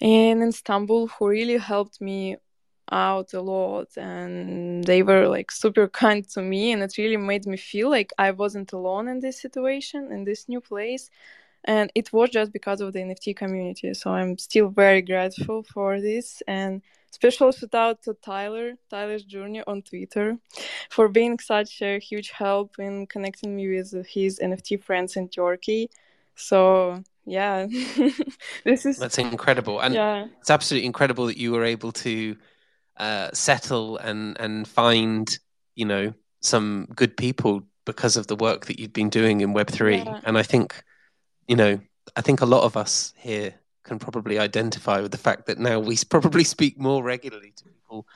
[0.00, 2.36] in Istanbul who really helped me
[2.90, 7.46] out a lot and they were like super kind to me and it really made
[7.46, 11.10] me feel like I wasn't alone in this situation in this new place
[11.64, 13.94] and it was just because of the NFT community.
[13.94, 16.42] So I'm still very grateful for this.
[16.46, 20.38] And special shout out to Tyler Tyler's junior on Twitter
[20.88, 25.90] for being such a huge help in connecting me with his NFT friends in Turkey.
[26.34, 27.66] So yeah.
[28.64, 30.26] This is That's incredible, and yeah.
[30.40, 32.36] it's absolutely incredible that you were able to
[32.96, 35.38] uh, settle and and find
[35.74, 39.68] you know some good people because of the work that you've been doing in Web
[39.70, 39.98] three.
[39.98, 40.20] Yeah.
[40.24, 40.82] And I think
[41.46, 41.80] you know
[42.16, 45.78] I think a lot of us here can probably identify with the fact that now
[45.78, 48.06] we probably speak more regularly to people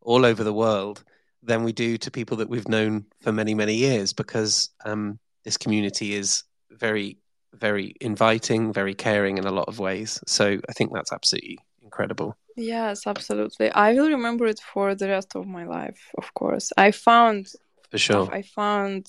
[0.00, 1.04] all over the world
[1.42, 5.56] than we do to people that we've known for many many years because um, this
[5.56, 7.18] community is very
[7.54, 10.20] very inviting, very caring in a lot of ways.
[10.26, 12.36] So I think that's absolutely incredible.
[12.56, 13.70] Yes, absolutely.
[13.70, 16.72] I will remember it for the rest of my life, of course.
[16.76, 17.48] I found
[17.90, 18.28] For sure.
[18.32, 19.06] I found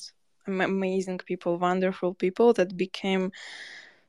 [0.47, 3.31] amazing people, wonderful people that became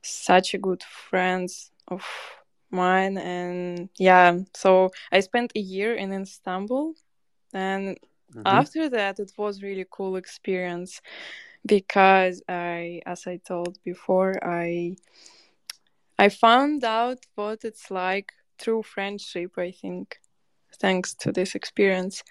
[0.02, 2.04] such a good friends of
[2.70, 6.94] mine and yeah, so I spent a year in Istanbul
[7.52, 7.98] and
[8.34, 8.44] Mhm.
[8.44, 11.00] after that it was really cool experience
[11.66, 14.96] because I as I told before I
[16.18, 20.18] I found out what it's like through friendship I think
[20.80, 22.22] thanks to this experience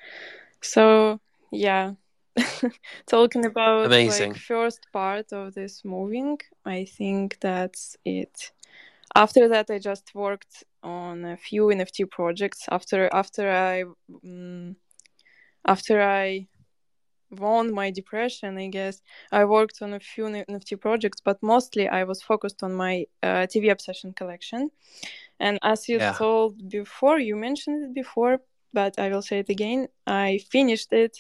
[0.62, 1.20] so
[1.52, 1.94] yeah
[3.08, 4.32] talking about Amazing.
[4.32, 8.52] like first part of this moving I think that's it
[9.16, 13.84] after that I just worked on a few NFT projects after after I
[14.26, 14.76] mm
[15.68, 16.48] after I
[17.32, 22.04] won my depression, I guess I worked on a few NFT projects, but mostly I
[22.04, 24.72] was focused on my uh, TV obsession collection.
[25.40, 26.14] And as you Yeah.
[26.18, 28.40] told before, you mentioned it before,
[28.74, 29.88] but I will say it again.
[30.08, 31.18] I finished it.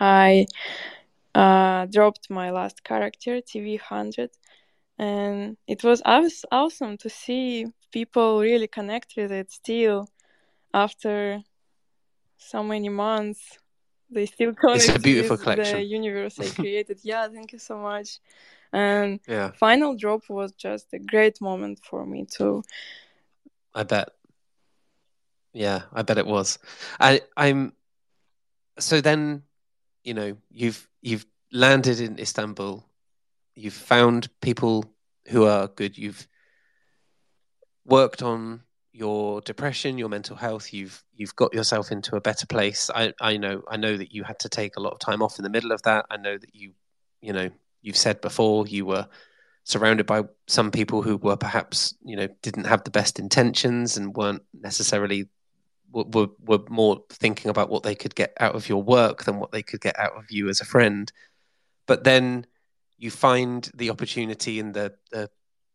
[0.00, 0.46] I
[1.34, 4.30] uh, dropped my last character, TV hundred,
[4.98, 10.08] and it was aw- awesome to see people really connect with it still
[10.72, 11.42] after
[12.38, 13.58] so many months.
[14.10, 15.80] They still connect It's a beautiful collection.
[15.80, 17.00] the universe I created.
[17.02, 18.20] yeah, thank you so much.
[18.72, 22.62] And Yeah, final drop was just a great moment for me too.
[23.74, 24.08] I bet.
[25.52, 26.58] Yeah, I bet it was.
[27.00, 27.72] I, I'm.
[28.78, 29.42] So then,
[30.04, 32.84] you know, you've you've landed in Istanbul.
[33.56, 34.84] You've found people
[35.28, 35.96] who are good.
[35.96, 36.28] You've
[37.84, 38.62] worked on
[38.92, 40.72] your depression, your mental health.
[40.72, 42.90] You've you've got yourself into a better place.
[42.94, 45.38] I I know I know that you had to take a lot of time off
[45.38, 46.06] in the middle of that.
[46.10, 46.72] I know that you
[47.20, 47.50] you know
[47.82, 49.08] you've said before you were
[49.64, 54.14] surrounded by some people who were perhaps you know didn't have the best intentions and
[54.14, 55.28] weren't necessarily
[55.94, 59.52] were, were, more thinking about what they could get out of your work than what
[59.52, 61.12] they could get out of you as a friend
[61.86, 62.46] but then
[62.98, 65.30] you find the opportunity and the the,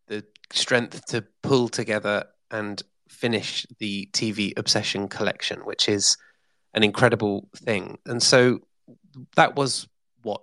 [0.07, 6.17] the strength to pull together and finish the TV Obsession collection, which is
[6.73, 7.97] an incredible thing.
[8.05, 8.59] And so
[9.35, 9.87] that was
[10.21, 10.41] what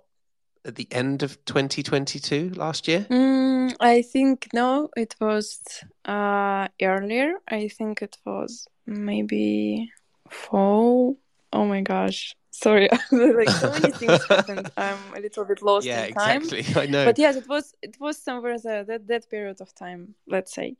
[0.65, 3.07] at the end of 2022 last year?
[3.09, 5.59] Mm, I think no, it was
[6.05, 7.33] uh, earlier.
[7.47, 9.91] I think it was maybe
[10.29, 11.17] fall.
[11.53, 12.35] Oh my gosh.
[12.49, 14.71] Sorry, like so many things happened.
[14.77, 16.41] I'm a little bit lost yeah, in time.
[16.41, 16.81] exactly.
[16.81, 17.05] I know.
[17.05, 20.75] But yes, it was it was somewhere there that that period of time, let's say.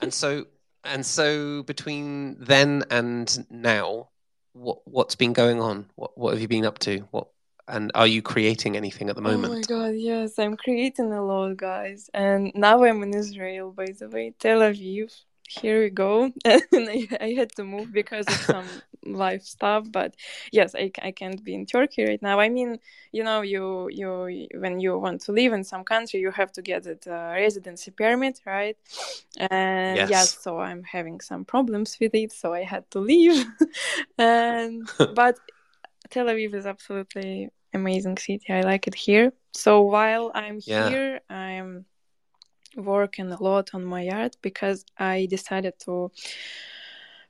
[0.00, 0.46] and so
[0.84, 4.10] and so between then and now,
[4.52, 5.90] what what's been going on?
[5.96, 7.00] What what have you been up to?
[7.10, 7.26] What
[7.66, 9.52] and are you creating anything at the moment?
[9.52, 12.08] Oh my god, yes, I'm creating a lot, guys.
[12.14, 15.12] And now I'm in Israel, by the way, Tel Aviv.
[15.48, 16.30] Here we go.
[16.44, 20.14] And I, I had to move because of some life stuff, but
[20.52, 22.38] yes, I, I can't be in Turkey right now.
[22.40, 22.78] I mean,
[23.12, 26.62] you know, you you when you want to live in some country, you have to
[26.62, 28.76] get a uh, residency permit, right?
[29.38, 30.10] And Yes.
[30.10, 33.46] yes, so I'm having some problems with it, so I had to leave.
[34.18, 35.38] and but
[36.10, 38.52] Tel Aviv is absolutely amazing city.
[38.52, 39.32] I like it here.
[39.52, 40.88] So while I'm Yeah.
[40.88, 41.86] here, I'm
[42.76, 46.10] working a lot on my art because I decided to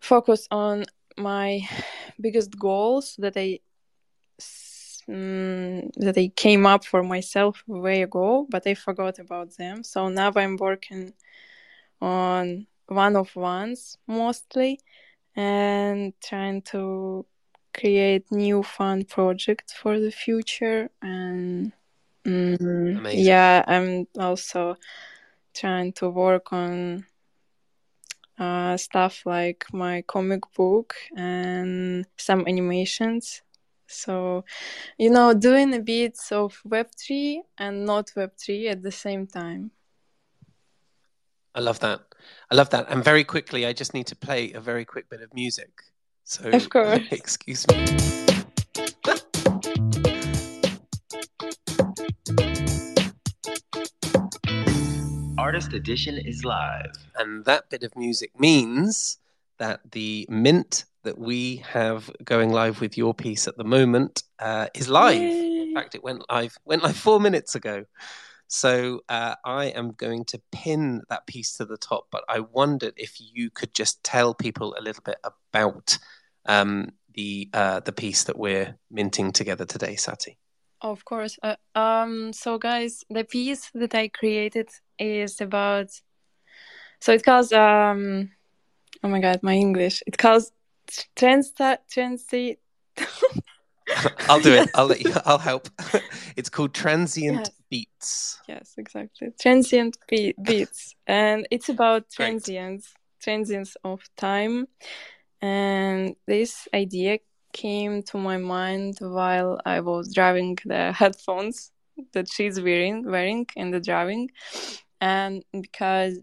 [0.01, 0.85] focus on
[1.17, 1.61] my
[2.21, 3.61] biggest goals that I
[5.09, 9.83] mm, that I came up for myself way ago, but I forgot about them.
[9.83, 11.15] So now I'm working
[12.01, 14.81] on one of ones mostly
[15.37, 17.25] and trying to
[17.75, 21.73] create new fun projects for the future and
[22.25, 24.77] mm, yeah i'm also
[25.59, 27.05] trying to work on
[28.39, 33.43] uh, stuff like my comic book and some animations
[33.87, 34.45] so
[34.99, 39.71] you know doing a bit of web3 and not web3 at the same time
[41.55, 42.01] I love that.
[42.53, 42.87] I love that.
[42.89, 45.71] And very quickly, I just need to play a very quick bit of music.
[46.23, 47.01] So, Of course.
[47.11, 47.75] excuse me.
[55.49, 56.93] Artist Edition is live.
[57.17, 59.17] And that bit of music means
[59.57, 64.67] that the mint that we have going live with your piece at the moment uh,
[64.75, 65.23] is live.
[65.23, 65.63] Yay.
[65.63, 67.87] In fact, it went live went live four minutes ago.
[68.49, 72.09] So uh, I am going to pin that piece to the top.
[72.11, 75.97] But I wondered if you could just tell people a little bit about
[76.45, 80.37] um, the uh, the piece that we're minting together today, Sati.
[80.81, 81.39] Of course.
[81.43, 82.33] Uh, um.
[82.33, 85.91] So, guys, the piece that I created is about.
[87.01, 88.31] So it calls um.
[89.03, 90.03] Oh my god, my English.
[90.07, 90.53] It calls
[91.17, 92.59] trans transi.
[94.29, 94.69] I'll do it.
[94.75, 95.13] I'll let you.
[95.25, 95.69] I'll help.
[96.37, 97.51] it's called Transient Yes.
[97.71, 98.41] Beats.
[98.49, 99.29] Yes, exactly.
[99.41, 104.69] Transient be- beats, and it's about transients, transients of time.
[105.41, 107.19] And this idea
[107.53, 111.73] came to my mind while I was driving the headphones
[112.13, 114.31] that she's wearing, wearing in the driving,
[115.01, 116.21] and because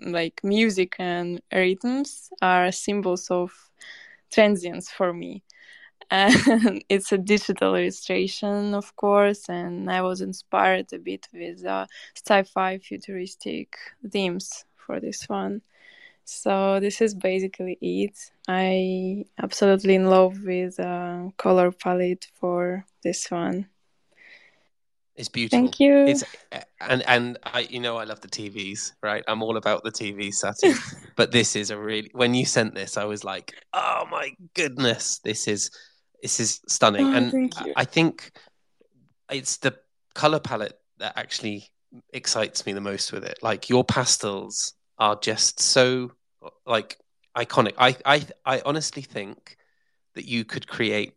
[0.00, 3.52] like music and rhythms are symbols of
[4.32, 5.42] transience for me.
[6.10, 11.86] And it's a digital illustration of course and i was inspired a bit with uh,
[12.14, 13.74] sci-fi futuristic
[14.10, 15.62] themes for this one
[16.24, 23.30] so this is basically it i absolutely in love with uh, color palette for this
[23.30, 23.66] one
[25.16, 25.58] It's beautiful.
[25.58, 26.24] thank you It's
[26.80, 29.22] and and I you know I love the TVs, right?
[29.28, 30.72] I'm all about the TVs, Sati.
[31.16, 35.20] but this is a really when you sent this, I was like, oh my goodness,
[35.22, 35.70] this is
[36.20, 37.06] this is stunning.
[37.06, 37.72] Oh, and thank you.
[37.76, 38.32] I I think
[39.30, 39.74] it's the
[40.14, 41.70] color palette that actually
[42.12, 43.38] excites me the most with it.
[43.42, 46.12] Like your pastels are just so
[46.66, 46.98] like
[47.36, 47.74] iconic.
[47.78, 49.56] I I I honestly think
[50.14, 51.14] that you could create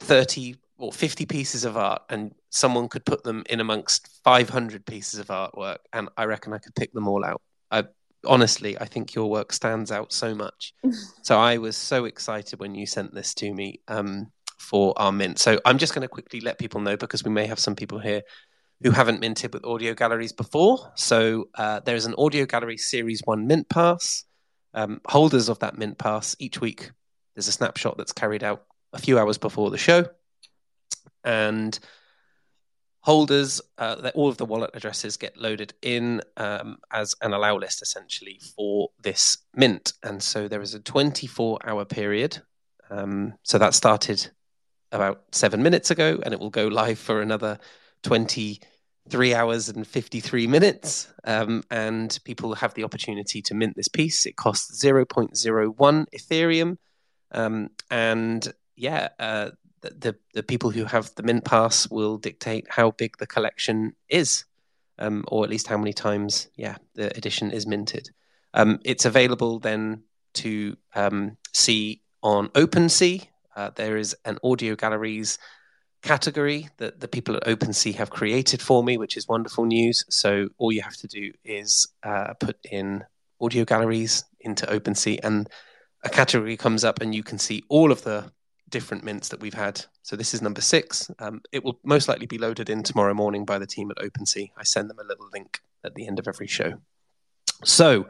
[0.00, 5.20] 30 or 50 pieces of art and someone could put them in amongst 500 pieces
[5.20, 7.42] of artwork and i reckon i could pick them all out.
[7.70, 7.84] I
[8.26, 10.74] honestly i think your work stands out so much.
[11.22, 15.38] So i was so excited when you sent this to me um, for our mint.
[15.38, 17.98] So i'm just going to quickly let people know because we may have some people
[17.98, 18.22] here
[18.82, 20.92] who haven't minted with audio galleries before.
[20.96, 24.24] So uh, there is an audio gallery series one mint pass.
[24.72, 26.90] Um, holders of that mint pass each week
[27.34, 30.04] there's a snapshot that's carried out a few hours before the show.
[31.24, 31.78] And
[33.00, 37.82] holders uh, all of the wallet addresses get loaded in um, as an allow list
[37.82, 39.94] essentially for this mint.
[40.02, 42.42] And so there is a 24 hour period.
[42.90, 44.30] Um, so that started
[44.92, 47.58] about seven minutes ago and it will go live for another
[49.06, 54.26] 23 hours and 53 minutes um, and people have the opportunity to mint this piece
[54.26, 56.76] it costs 0.01 ethereum
[57.32, 62.66] um, and yeah uh, the, the, the people who have the mint pass will dictate
[62.68, 64.44] how big the collection is,
[64.98, 68.10] um, or at least how many times, yeah, the edition is minted.
[68.54, 70.02] Um, it's available then
[70.34, 73.26] to um, see on OpenSea.
[73.56, 75.38] Uh, there is an audio galleries
[76.02, 80.04] category that the people at OpenSea have created for me, which is wonderful news.
[80.08, 83.04] So all you have to do is uh, put in
[83.40, 85.48] audio galleries into OpenSea, and
[86.02, 88.32] a category comes up, and you can see all of the
[88.68, 89.84] different mints that we've had.
[90.02, 91.10] So this is number six.
[91.18, 94.50] Um, it will most likely be loaded in tomorrow morning by the team at OpenSea.
[94.56, 96.74] I send them a little link at the end of every show.
[97.64, 98.06] So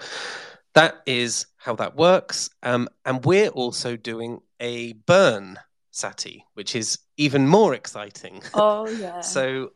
[0.74, 2.50] that is how that works.
[2.62, 5.58] Um, and we're also doing a burn
[5.90, 8.42] Sati, which is even more exciting.
[8.54, 9.20] Oh yeah.
[9.20, 9.72] so,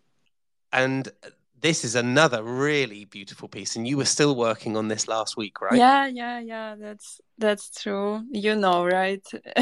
[0.72, 1.10] and
[1.60, 5.60] this is another really beautiful piece, and you were still working on this last week,
[5.60, 5.78] right?
[5.78, 6.74] Yeah, yeah, yeah.
[6.76, 8.22] That's that's true.
[8.30, 9.26] You know, right?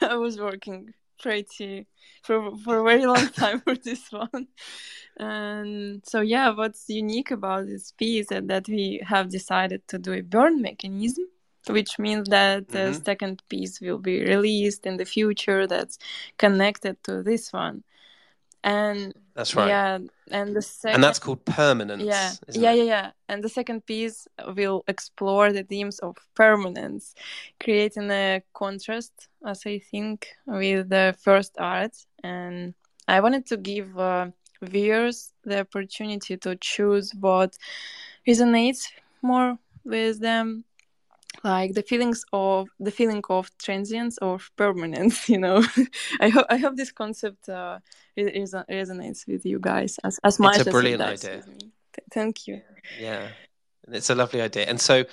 [0.00, 1.86] I was working pretty
[2.22, 4.48] for for a very long time for this one.
[5.18, 10.12] And so yeah, what's unique about this piece is that we have decided to do
[10.12, 11.26] a burn mechanism
[11.68, 13.02] which means that the mm-hmm.
[13.04, 15.98] second piece will be released in the future that's
[16.38, 17.84] connected to this one.
[18.64, 19.68] And that's right.
[19.68, 19.98] yeah
[20.30, 22.32] and the second and that's called permanence yeah.
[22.50, 23.10] yeah, yeah yeah.
[23.28, 27.14] And the second piece will explore the themes of permanence
[27.58, 31.96] creating a contrast as i think with the first art.
[32.22, 32.74] And
[33.08, 34.28] i wanted to give uh,
[34.60, 37.56] viewers the opportunity to choose what
[38.28, 38.88] resonates
[39.22, 40.64] more with them
[41.44, 45.64] like the feelings of the feeling of transience or permanence you know?
[46.20, 47.78] I hope i hope this concept uh,
[48.16, 51.42] is, resonates with you guys as, as much it's a brilliant as idea.
[52.12, 52.60] thank you.
[52.98, 53.28] Yeah.
[53.88, 54.66] It's a lovely idea.
[54.66, 55.04] And so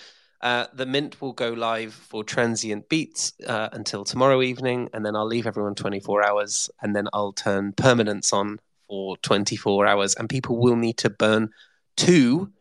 [0.41, 5.15] uh, the mint will go live for transient beats uh, until tomorrow evening and then
[5.15, 8.59] i'll leave everyone 24 hours and then i'll turn permanence on
[8.89, 10.15] for 24 hours.
[10.15, 11.51] And people will need to burn
[11.95, 12.51] two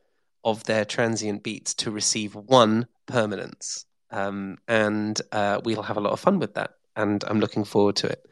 [0.44, 3.84] of their transient beats to receive one permanence.
[4.10, 6.70] Um, and uh, we'll have a lot of fun with that.
[6.94, 8.24] And I'm looking forward to it.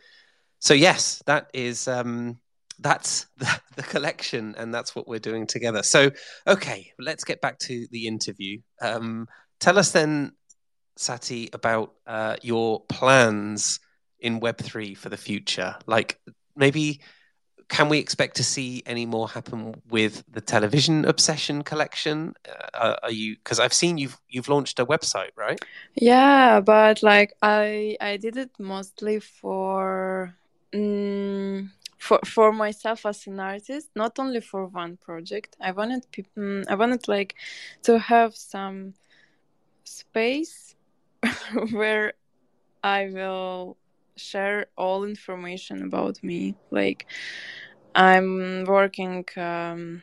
[0.60, 2.38] So yes, that is um,
[2.78, 5.82] that's the, the, collection, and that's what we're doing together.
[5.82, 6.10] So
[6.46, 8.60] okay, let's get back to the interview.
[8.80, 9.28] Um,
[9.60, 10.32] tell us then,
[10.96, 13.80] Sati, about uh, your plans
[14.20, 15.76] in Web three for the future.
[15.86, 16.18] Like
[16.56, 17.00] maybe
[17.68, 22.34] can we expect to see any more happen with the television obsession collection?
[22.74, 25.60] Uh, are you because i've seen you've you've launched a website right?
[25.94, 30.34] Yeah but like i i did it mostly for
[30.74, 35.56] um, for for myself as an artist not only for one project.
[35.60, 37.34] I wanted people mm, i wanted like
[37.82, 38.94] to have some
[39.84, 40.74] space
[41.70, 42.12] where
[42.82, 43.76] i will
[44.16, 46.56] share all information about me.
[46.70, 47.06] Like,
[47.94, 50.02] I'm working um,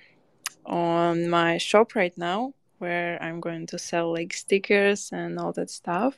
[0.65, 5.69] on my shop right now where I'm going to sell like stickers and all that
[5.69, 6.17] stuff.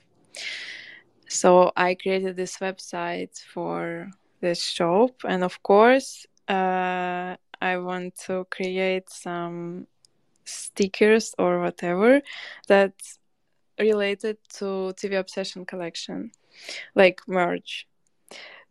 [1.28, 4.10] So I created this website for
[4.42, 9.88] this shop, and of course, uh, I want to create some
[10.46, 12.22] stickers or whatever
[12.68, 13.20] that's
[13.80, 16.32] related to TV Obsession collection
[16.96, 17.88] like merge.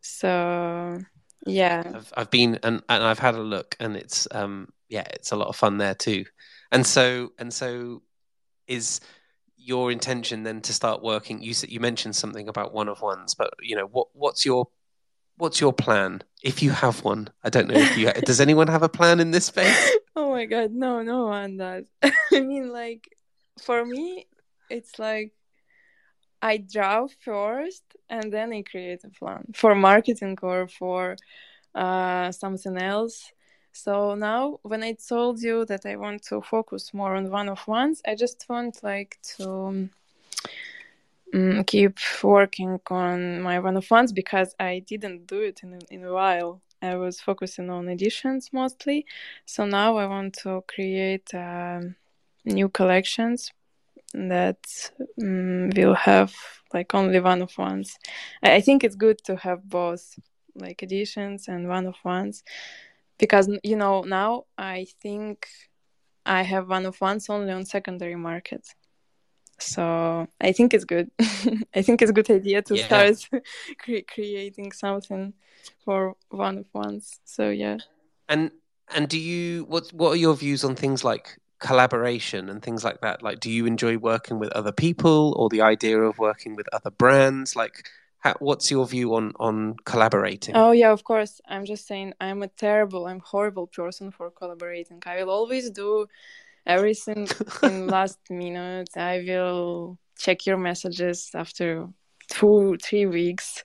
[0.01, 0.99] So
[1.47, 5.32] yeah, I've, I've been and, and I've had a look, and it's um yeah, it's
[5.32, 6.24] a lot of fun there too.
[6.72, 8.03] And so and so
[8.66, 9.01] is
[9.57, 11.43] your intention then to start working?
[11.43, 14.68] You said you mentioned something about one of ones but you know what what's your
[15.37, 16.22] what's your plan?
[16.43, 19.30] If you have one i don't know if you does anyone have a plan in
[19.30, 19.97] this space?
[20.16, 21.87] Oh my god no no one does.
[22.03, 23.09] I mean like
[23.61, 24.28] for me
[24.70, 25.32] it's like
[26.45, 31.16] I draw first and then I create a plan for marketing or for
[31.74, 33.32] uh, something else.
[33.72, 37.66] So now, when I told you that I want to focus more on one of
[37.66, 39.88] ones, I just want like to
[41.34, 46.05] um, keep working on my one of ones because I didn't do it in in
[46.05, 46.61] a while.
[46.82, 49.07] I was focusing on editions mostly.
[49.47, 51.80] So now I want to create uh,
[52.45, 53.51] new collections
[54.14, 54.58] that
[55.20, 56.34] um, will have
[56.72, 57.98] like only one of ones.
[58.42, 60.18] I think it's good to have both
[60.54, 62.44] like editions and one of ones
[63.18, 65.46] because you know now I think
[66.24, 68.66] I have one of ones only on secondary market.
[69.58, 71.10] So I think it's good.
[71.74, 72.86] I think it's a good idea to yeah.
[72.86, 73.28] start
[73.78, 75.34] cre- creating something
[75.84, 77.20] for one of ones.
[77.24, 77.78] So yeah.
[78.28, 78.50] And
[78.94, 83.00] and do you what what are your views on things like collaboration and things like
[83.00, 86.68] that like do you enjoy working with other people or the idea of working with
[86.72, 87.88] other brands like
[88.20, 90.55] How, what's your view on on collaborating?
[90.55, 91.40] Oh yeah, of course.
[91.48, 95.02] I'm just saying I'm a terrible, I'm horrible person for collaborating.
[95.07, 96.07] I will always do
[96.66, 97.28] everything
[97.62, 98.90] in last minute.
[98.96, 101.88] I will check your messages after
[102.28, 103.64] two, three weeks.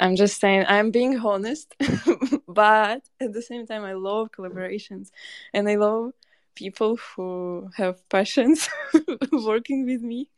[0.00, 1.74] I'm just saying I'm being honest,
[2.48, 5.10] but at the same time I love collaborations
[5.54, 6.12] and I love
[6.54, 8.68] people who have passions
[9.32, 10.28] working with me.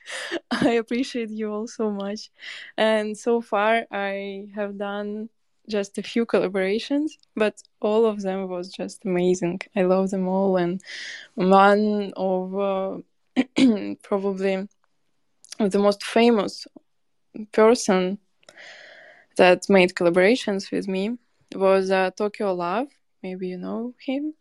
[0.50, 2.30] I appreciate you all so much.
[2.76, 5.28] And so far, I have done
[5.68, 9.60] just a few collaborations, but all of them was just amazing.
[9.74, 10.56] I love them all.
[10.56, 10.80] And
[11.34, 12.98] one of uh,
[14.02, 14.68] probably
[15.58, 16.66] the most famous
[17.52, 18.18] person
[19.36, 21.18] that made collaborations with me
[21.54, 22.88] was uh, Tokyo Love.
[23.22, 24.34] Maybe you know him.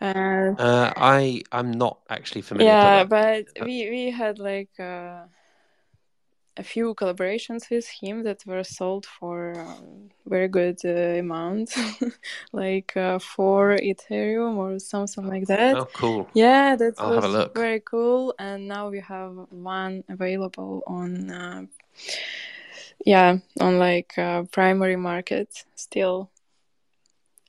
[0.00, 2.72] Uh, uh, I I'm not actually familiar.
[2.72, 5.24] Yeah, but we we had like uh,
[6.56, 11.74] a few collaborations with him that were sold for um, very good uh, amount,
[12.52, 15.76] like uh, four Ethereum or something like that.
[15.76, 16.28] Oh, cool!
[16.34, 18.34] Yeah, that I'll was very cool.
[18.38, 21.30] And now we have one available on.
[21.30, 21.66] Uh,
[23.04, 24.14] yeah, on like
[24.52, 26.30] primary market still.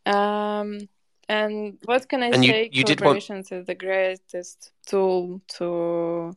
[0.06, 0.88] Um,
[1.30, 2.70] and what can I and say?
[2.72, 6.34] You, you Collaborations is the greatest tool to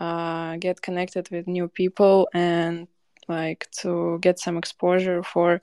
[0.00, 2.88] uh, get connected with new people and
[3.28, 5.60] like to get some exposure for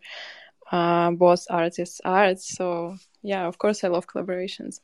[0.71, 2.55] uh, both artists' arts.
[2.55, 4.79] So yeah, of course, I love collaborations.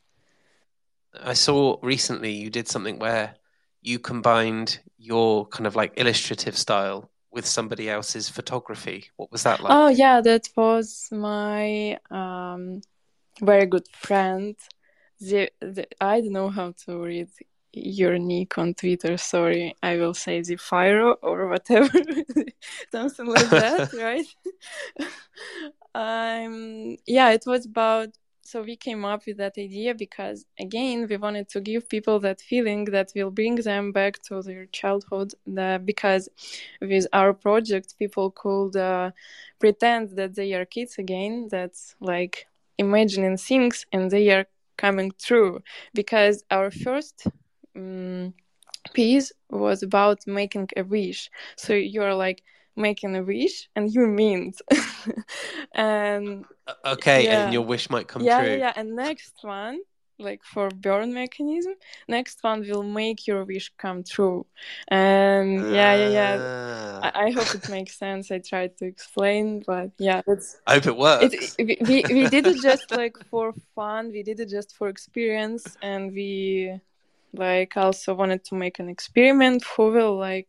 [1.18, 3.34] I saw recently you did something where
[3.82, 9.06] you combined your kind of like illustrative style with somebody else's photography.
[9.16, 9.72] What was that like?
[9.72, 12.82] Oh yeah, that was my um,
[13.40, 14.56] very good friend.
[15.20, 17.28] The, the, I don't know how to read
[17.72, 19.16] your nick on Twitter.
[19.16, 21.90] Sorry, I will say the Fire or whatever,
[22.92, 24.26] something like that, right?
[25.94, 28.08] um, yeah, it was about.
[28.42, 32.40] So we came up with that idea because again we wanted to give people that
[32.40, 35.32] feeling that will bring them back to their childhood.
[35.48, 36.28] The, because
[36.80, 39.10] with our project, people could uh,
[39.58, 41.48] pretend that they are kids again.
[41.50, 42.46] That's like
[42.78, 44.46] imagining things and they are
[44.76, 45.60] coming true.
[45.94, 47.26] Because our first
[47.74, 48.34] um,
[48.92, 51.30] piece was about making a wish.
[51.56, 52.42] So you're like
[52.76, 53.68] making a wish?
[53.74, 54.52] And you mean
[55.74, 56.44] and
[56.84, 57.44] okay yeah.
[57.44, 58.50] and your wish might come yeah, true.
[58.52, 58.72] yeah yeah.
[58.76, 59.80] And next one
[60.18, 61.74] like for burn mechanism
[62.08, 64.46] next one will make your wish come true.
[64.88, 67.00] And yeah yeah yeah.
[67.02, 68.30] I, I, hope it makes sense.
[68.30, 70.22] I tried to explain but yeah.
[70.26, 71.56] It's i hope it works.
[71.58, 74.10] it, we, we did it just like for fun.
[74.10, 75.76] We did it just for experience.
[75.82, 76.80] And we
[77.32, 79.64] like also wanted to make an experiment.
[79.76, 80.48] Who will like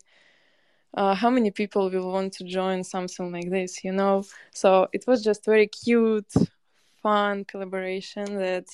[0.94, 4.24] uh, how many people will want to join something like this you know?
[4.54, 6.32] So it was just very cute
[7.04, 8.66] fun collaboration that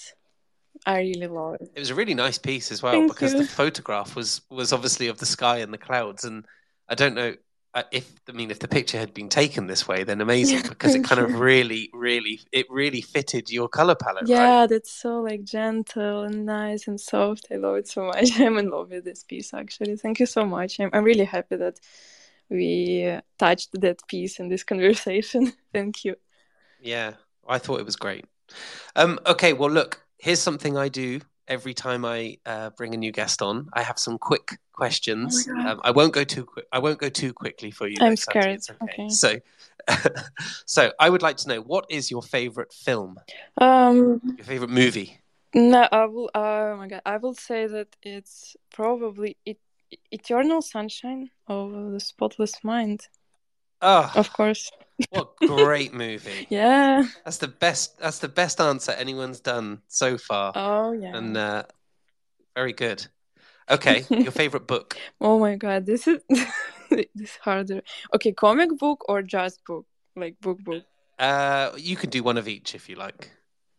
[0.86, 1.70] I really love it.
[1.76, 3.36] It was a really nice piece as well Thank because you.
[3.36, 6.46] the photograph was was obviously of the sky and the clouds, and
[6.88, 7.36] I don't know
[7.76, 10.68] uh, if I mean if the picture had been taken this way, then amazing Yeah,
[10.70, 14.54] because it kind of really, really, it really fitted your color palette, right?
[14.54, 17.48] Yeah, that's so like gentle and nice and soft.
[17.52, 18.32] I love it so much.
[18.40, 19.98] I'm in love with this piece actually.
[19.98, 20.80] Thank you so much.
[20.80, 21.80] I'm, I'm really happy that
[22.50, 25.52] we uh, touched that piece in this conversation.
[25.74, 26.16] Thank you.
[26.80, 27.14] Yeah,
[27.48, 28.26] I thought it was great.
[28.96, 31.20] Um, okay, well, look, here's something I do
[31.50, 33.68] every time I uh, bring a new guest on.
[33.74, 35.46] I have some quick questions.
[35.50, 36.66] Oh um, I won't go too quick.
[36.72, 37.98] I won't go too quickly for you.
[38.00, 38.62] I'm scared.
[38.70, 38.94] Okay.
[38.94, 39.10] Okay.
[39.10, 39.36] So,
[40.66, 43.20] so I would like to know what is your favorite film,
[43.58, 45.20] Um, your favorite movie?
[45.54, 46.30] no, I will.
[46.34, 49.60] Oh my God, I will say that it's probably it,
[50.10, 53.08] Eternal Sunshine of the Spotless Mind.
[53.82, 54.72] Oh, Of course.
[55.10, 56.48] What a great movie!
[56.50, 57.04] Yeah.
[57.26, 58.00] That's the best.
[58.00, 61.16] That's the best answer anyone's done so far, Oh yeah.
[61.18, 61.64] and uh,
[62.56, 63.06] very good.
[63.70, 64.98] Okay, your favorite book?
[65.22, 66.20] Oh my God, this is
[66.90, 67.82] this is harder.
[68.14, 69.86] Okay, comic book or just book,
[70.16, 70.84] like book book.
[71.18, 73.32] Uh, you can do one of each if you like.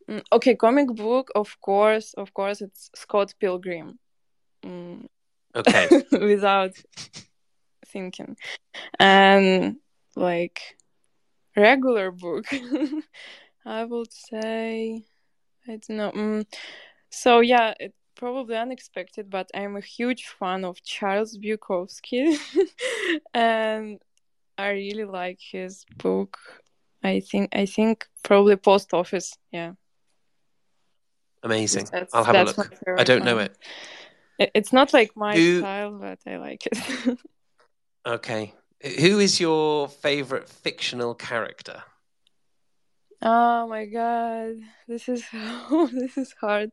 [0.08, 1.30] Mm, Okay, comic book.
[1.34, 3.98] Of course, of course, it's Scott Pilgrim.
[4.64, 5.06] Mm,
[5.54, 5.88] Okay.
[6.12, 6.72] without
[7.86, 8.36] thinking,
[8.98, 9.76] and
[10.16, 10.60] like
[11.56, 12.46] regular book,
[13.66, 15.04] I would say
[15.66, 16.10] I don't know.
[16.12, 16.46] Mm,
[17.10, 22.36] so yeah, it probably unexpected, but I'm a huge fan of Charles Bukowski,
[23.34, 24.00] and
[24.58, 26.38] I really like his book.
[27.02, 29.36] I think I think probably Post Office.
[29.52, 29.72] Yeah,
[31.42, 31.86] Amazing.
[31.92, 32.72] that's I'll have a look.
[32.98, 33.44] I don't know one.
[33.46, 33.56] it.
[34.38, 37.18] It- It's not like my Who- style, but I like it.
[38.06, 38.52] Okay.
[38.84, 41.82] Who is your favorite fictional character?
[43.22, 44.56] Oh my god,
[44.86, 45.24] this is
[45.92, 46.70] this is hard.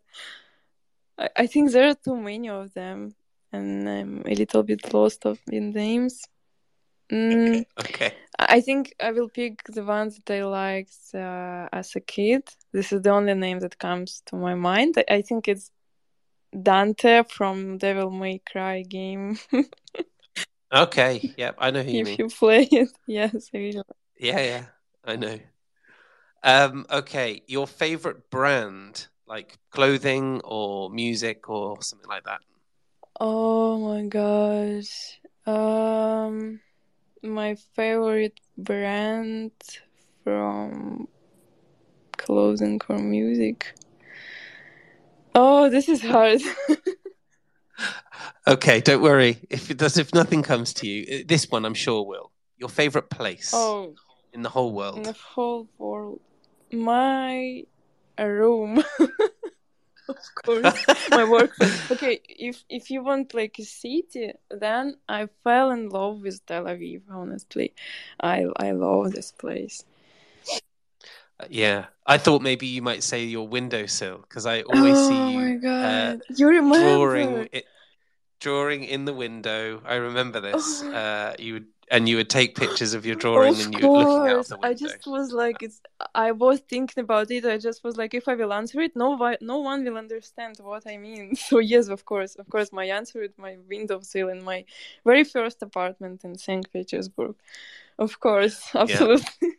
[1.17, 3.15] I, I think there are too many of them,
[3.53, 6.21] and I'm a little bit lost of in names.
[7.09, 8.13] Mm, Okay.
[8.39, 12.43] I I think I will pick the ones that I liked uh, as a kid.
[12.73, 14.95] This is the only name that comes to my mind.
[14.97, 15.71] I, I think it's
[16.51, 19.37] Dante from Devil May Cry game.
[20.71, 21.33] Okay.
[21.37, 21.55] Yep.
[21.57, 22.17] I know who you if mean.
[22.19, 23.81] you play it, yes, really.
[24.17, 24.65] Yeah, yeah,
[25.03, 25.39] I know.
[26.43, 32.39] Um, okay, your favorite brand, like clothing or music or something like that.
[33.19, 35.19] Oh my gosh.
[35.45, 36.61] Um,
[37.21, 39.51] my favorite brand
[40.23, 41.07] from
[42.17, 43.73] clothing or music.
[45.35, 46.41] Oh, this is hard.
[48.47, 49.37] Okay, don't worry.
[49.49, 52.31] If it does, if nothing comes to you, uh, this one I'm sure will.
[52.57, 53.95] Your favorite place Oh,
[54.33, 54.95] in the whole world?
[54.95, 56.21] in the whole world.
[56.71, 57.63] My
[58.19, 58.83] room.
[60.07, 60.85] Of course.
[61.11, 61.81] My workplace.
[61.91, 66.65] Okay, if if you want like a city, then I fell in love with Tel
[66.65, 67.73] Aviv, honestly.
[68.19, 69.83] I I love this place.
[71.39, 75.33] Uh, Yeah, I thought maybe you might say your windowsill because I always oh see
[75.33, 76.77] my you uh, you remember?
[76.79, 77.65] drawing it,
[78.41, 79.81] drawing in the window.
[79.85, 80.83] I remember this.
[80.83, 80.91] Oh.
[81.01, 83.97] Uh, you would and you would take pictures of your drawing Of and you were
[83.97, 84.69] looking out the window.
[84.69, 85.81] I just was like it's
[86.15, 87.45] I was thinking about it.
[87.45, 90.57] I just was like if I will answer it, no one no one will understand
[90.61, 91.35] what I mean.
[91.49, 92.35] So yes, of course.
[92.35, 94.65] Of course my answer is my windowsill in my
[95.05, 96.71] very first apartment in St.
[96.71, 97.35] Petersburg.
[97.99, 98.57] Of course.
[98.75, 99.51] Absolutely.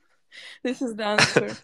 [0.62, 1.56] this is the answer.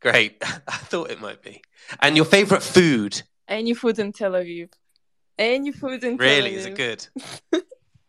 [0.00, 0.42] Great.
[0.42, 1.62] I thought it might be.
[2.00, 3.22] And your favorite food?
[3.48, 4.70] Any food in Tel Aviv.
[5.38, 6.54] Any food in Tel Really?
[6.54, 7.06] Is it good?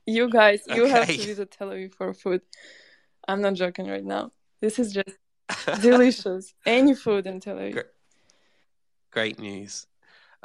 [0.10, 2.42] You guys, you have to visit Tel Aviv for food.
[3.28, 4.32] I'm not joking right now.
[4.62, 5.18] This is just
[5.82, 6.54] delicious.
[6.66, 7.74] Any food in Tel Aviv.
[7.74, 7.86] Great.
[9.12, 9.86] Great news.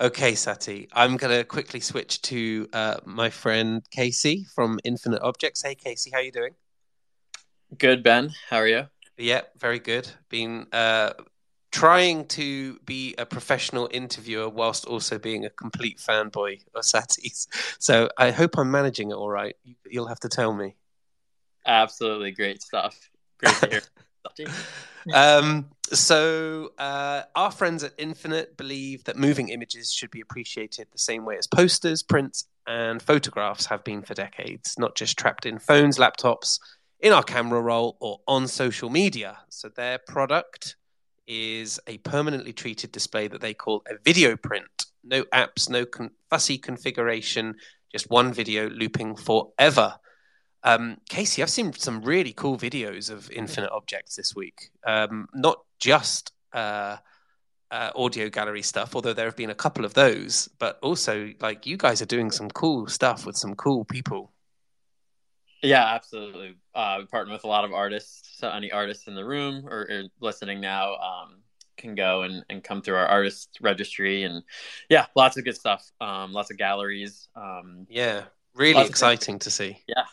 [0.00, 5.62] Okay, Sati, I'm going to quickly switch to uh, my friend Casey from Infinite Objects.
[5.62, 6.54] Hey, Casey, how you doing?
[7.78, 8.32] Good, Ben.
[8.50, 8.88] How are you?
[9.16, 10.10] Yeah, very good.
[10.28, 11.12] Been uh,
[11.72, 17.48] trying to be a professional interviewer whilst also being a complete fanboy of Sati's.
[17.78, 19.56] So I hope I'm managing it all right.
[19.64, 20.76] You- You'll have to tell me.
[21.66, 23.10] Absolutely great stuff.
[23.38, 23.68] Great to
[24.36, 24.48] hear.
[25.14, 30.98] um, so uh, our friends at Infinite believe that moving images should be appreciated the
[30.98, 35.58] same way as posters, prints, and photographs have been for decades, not just trapped in
[35.58, 36.58] phones, laptops,
[37.00, 39.38] in our camera roll, or on social media.
[39.48, 40.76] So their product
[41.32, 44.86] is a permanently treated display that they call a video print.
[45.04, 47.56] No apps, no con- fussy configuration,
[47.90, 49.94] just one video looping forever.
[50.64, 54.70] Um, Casey, I've seen some really cool videos of infinite objects this week.
[54.86, 56.96] Um, not just uh,
[57.70, 61.66] uh, audio gallery stuff, although there have been a couple of those, but also like
[61.66, 64.32] you guys are doing some cool stuff with some cool people.
[65.62, 66.56] Yeah, absolutely.
[66.74, 68.38] Uh, we partner with a lot of artists.
[68.38, 71.36] So any artists in the room or, or listening now um,
[71.76, 74.24] can go and, and come through our artist registry.
[74.24, 74.42] And
[74.88, 75.88] yeah, lots of good stuff.
[76.00, 77.28] Um, lots of galleries.
[77.36, 79.78] Um, Yeah, really exciting to see.
[79.86, 80.04] Yeah.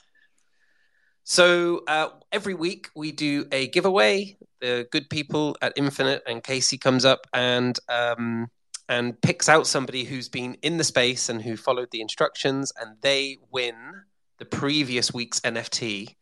[1.23, 4.37] So uh, every week we do a giveaway.
[4.61, 8.49] The good people at Infinite and Casey comes up and um,
[8.87, 12.97] and picks out somebody who's been in the space and who followed the instructions, and
[13.01, 13.75] they win
[14.39, 16.15] the previous week's NFT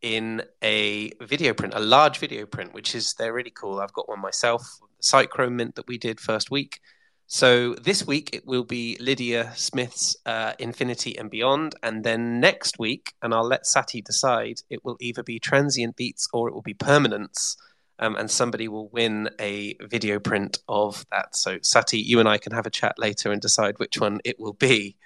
[0.00, 3.80] in a video print, a large video print, which is they're really cool.
[3.80, 6.80] I've got one myself, Cychrome mint that we did first week.
[7.26, 12.78] So this week it will be Lydia Smith's uh, Infinity and Beyond, and then next
[12.78, 16.62] week, and I'll let Sati decide, it will either be Transient Beats or it will
[16.62, 17.56] be Permanence,
[17.98, 21.34] um, and somebody will win a video print of that.
[21.34, 24.38] So Sati, you and I can have a chat later and decide which one it
[24.38, 24.96] will be.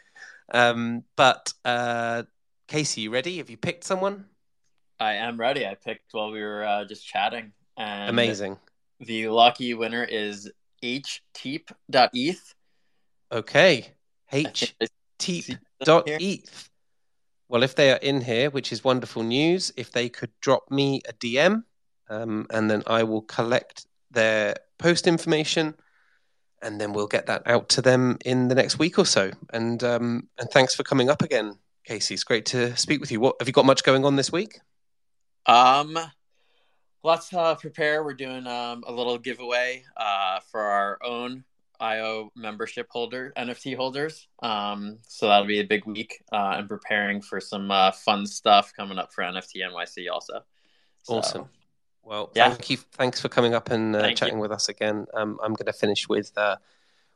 [0.52, 2.24] Um, but uh,
[2.68, 3.38] Casey, you ready?
[3.38, 4.26] Have you picked someone?
[5.00, 5.66] I am ready.
[5.66, 7.52] I picked while we were uh, just chatting.
[7.78, 8.58] And Amazing.
[9.00, 10.50] The lucky winner is
[10.82, 12.54] hteep.eth.
[13.32, 13.86] Okay.
[14.32, 16.18] I H think it's- teep see dot here.
[16.20, 16.68] eth.
[17.48, 21.00] Well, if they are in here, which is wonderful news, if they could drop me
[21.08, 21.64] a DM,
[22.10, 25.74] um, and then I will collect their post information,
[26.60, 29.30] and then we'll get that out to them in the next week or so.
[29.52, 31.54] And um, and thanks for coming up again,
[31.88, 32.12] Casey.
[32.12, 33.18] It's great to speak with you.
[33.18, 34.60] What have you got much going on this week?
[35.46, 35.98] Um,
[37.02, 38.04] let's uh, prepare.
[38.04, 41.44] We're doing um, a little giveaway uh, for our own
[41.80, 44.28] IO membership holder NFT holders.
[44.42, 46.22] Um, so that'll be a big week.
[46.30, 50.44] Uh, and preparing for some uh, fun stuff coming up for NFT NYC also.
[51.04, 51.48] So, awesome.
[52.02, 52.50] Well, yeah.
[52.50, 52.76] thank you.
[52.92, 54.42] Thanks for coming up and uh, chatting you.
[54.42, 55.06] with us again.
[55.14, 56.56] Um, I'm going to finish with uh,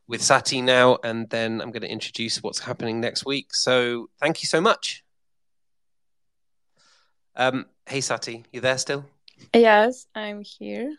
[0.06, 3.54] with Sati now, and then I'm going to introduce what's happening next week.
[3.54, 5.04] So, thank you so much.
[7.36, 9.04] Um, hey, Sati, you there still?
[9.54, 10.94] Yes, I'm here.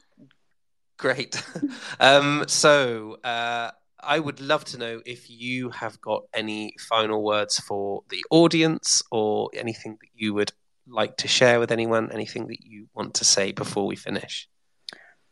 [0.98, 1.44] Great.
[2.00, 3.72] um, so, uh,
[4.06, 9.02] I would love to know if you have got any final words for the audience
[9.12, 10.52] or anything that you would
[10.88, 14.50] like to share with anyone, anything that you want to say before we finish.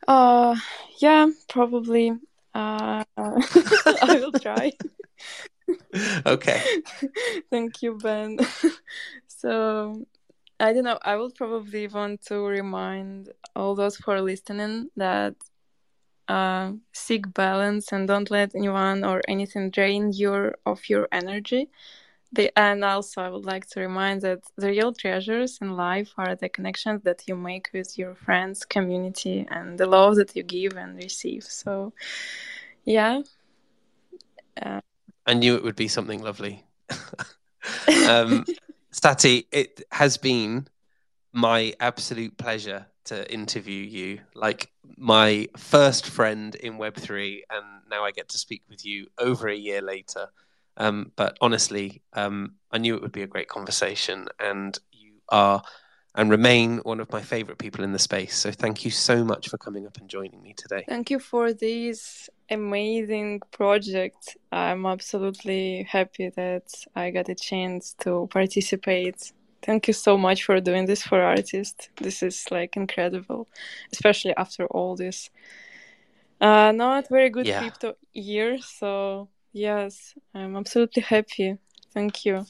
[0.07, 0.55] Uh,
[0.99, 2.13] yeah, probably.
[2.53, 4.71] Uh, I will try.
[6.25, 6.61] okay.
[7.51, 8.39] Thank you, Ben.
[9.27, 10.05] so,
[10.59, 10.99] I don't know.
[11.01, 15.35] I will probably want to remind all those who are listening that
[16.27, 21.69] uh, seek balance and don't let anyone or anything drain your of your energy.
[22.33, 26.35] The, and also, I would like to remind that the real treasures in life are
[26.35, 30.77] the connections that you make with your friends, community, and the love that you give
[30.77, 31.43] and receive.
[31.43, 31.93] So,
[32.85, 33.21] yeah.
[34.61, 34.79] Uh,
[35.25, 36.63] I knew it would be something lovely.
[38.09, 38.45] um,
[38.91, 40.67] Sati, it has been
[41.33, 44.19] my absolute pleasure to interview you.
[44.35, 49.47] Like my first friend in Web3, and now I get to speak with you over
[49.47, 50.27] a year later.
[50.77, 55.61] Um, but honestly, um, I knew it would be a great conversation, and you are
[56.13, 58.35] and remain one of my favorite people in the space.
[58.35, 60.83] So thank you so much for coming up and joining me today.
[60.85, 64.35] Thank you for this amazing project.
[64.51, 66.67] I'm absolutely happy that
[66.97, 69.31] I got a chance to participate.
[69.61, 71.87] Thank you so much for doing this for artists.
[71.95, 73.47] This is like incredible,
[73.93, 75.29] especially after all this
[76.41, 77.59] uh, not very good yeah.
[77.59, 78.57] crypto year.
[78.59, 81.57] So Yes, I'm absolutely happy.
[81.93, 82.45] Thank you.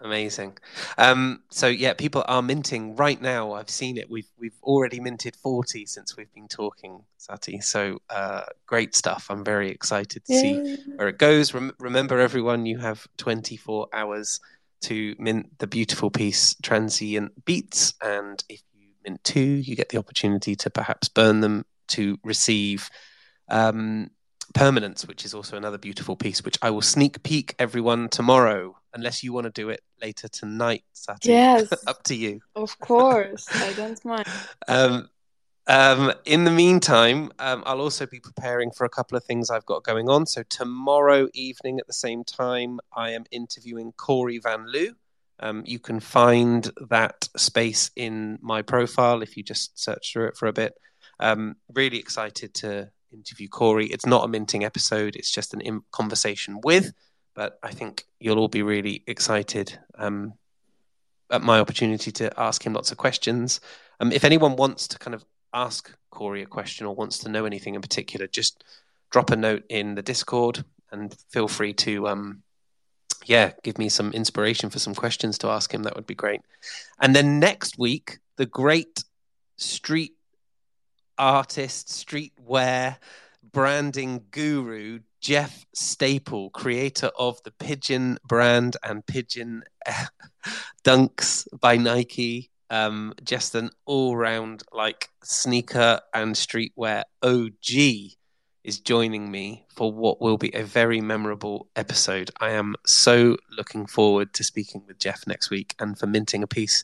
[0.00, 0.58] Amazing.
[0.98, 3.52] Um, so yeah, people are minting right now.
[3.52, 4.10] I've seen it.
[4.10, 7.60] We've we've already minted forty since we've been talking, Sati.
[7.60, 9.28] So uh, great stuff.
[9.30, 10.40] I'm very excited to Yay.
[10.40, 11.54] see where it goes.
[11.54, 14.40] Rem- remember, everyone, you have 24 hours
[14.82, 19.98] to mint the beautiful piece Transient Beats, and if you mint two, you get the
[19.98, 22.90] opportunity to perhaps burn them to receive
[23.48, 24.10] um,
[24.54, 29.22] Permanence, which is also another beautiful piece, which I will sneak peek everyone tomorrow, unless
[29.22, 31.30] you want to do it later tonight, Sati.
[31.30, 31.68] Yes.
[31.86, 32.40] Up to you.
[32.54, 33.46] Of course.
[33.52, 34.26] I don't mind.
[34.68, 35.10] Um,
[35.66, 39.66] um, in the meantime, um, I'll also be preparing for a couple of things I've
[39.66, 40.26] got going on.
[40.26, 44.94] So, tomorrow evening at the same time, I am interviewing Corey Van Lew.
[45.40, 50.36] Um, you can find that space in my profile if you just search through it
[50.36, 50.74] for a bit.
[51.18, 53.86] Um, really excited to interview Corey.
[53.86, 56.92] It's not a minting episode, it's just an in- conversation with,
[57.34, 60.34] but I think you'll all be really excited um,
[61.30, 63.60] at my opportunity to ask him lots of questions.
[64.00, 67.44] Um, if anyone wants to kind of ask Corey a question or wants to know
[67.44, 68.64] anything in particular, just
[69.10, 72.42] drop a note in the Discord and feel free to, um,
[73.26, 75.84] yeah, give me some inspiration for some questions to ask him.
[75.84, 76.40] That would be great.
[77.00, 79.04] And then next week, the great
[79.56, 80.12] street
[81.18, 82.96] artist, streetwear,
[83.52, 89.62] branding guru, Jeff Staple, creator of the Pigeon brand and Pigeon
[90.84, 92.50] Dunks by Nike.
[92.70, 98.16] Um, just an all round like sneaker and streetwear OG
[98.64, 102.30] is joining me for what will be a very memorable episode.
[102.40, 106.46] I am so looking forward to speaking with Jeff next week and for minting a
[106.46, 106.82] piece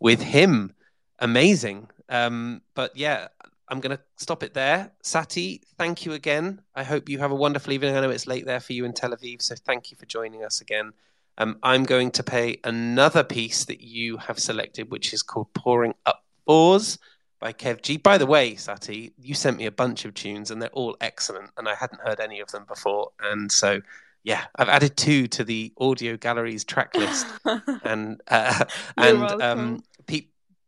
[0.00, 0.74] with him.
[1.18, 1.90] Amazing.
[2.08, 3.28] Um, but yeah,
[3.70, 4.92] I'm going to stop it there.
[5.02, 6.60] Sati, thank you again.
[6.74, 7.96] I hope you have a wonderful evening.
[7.96, 10.44] I know it's late there for you in Tel Aviv, so thank you for joining
[10.44, 10.92] us again.
[11.36, 15.94] Um, I'm going to play another piece that you have selected, which is called Pouring
[16.04, 16.98] Up Fours
[17.38, 17.96] by Kev G.
[17.96, 21.50] By the way, Sati, you sent me a bunch of tunes and they're all excellent,
[21.56, 23.12] and I hadn't heard any of them before.
[23.20, 23.80] And so,
[24.24, 27.26] yeah, I've added two to the audio galleries track list.
[27.84, 28.64] and uh,
[28.96, 29.82] and um,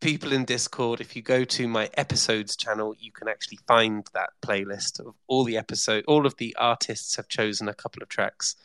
[0.00, 4.30] people in Discord, if you go to my episodes channel, you can actually find that
[4.42, 6.04] playlist of all the episode.
[6.06, 8.56] All of the artists have chosen a couple of tracks,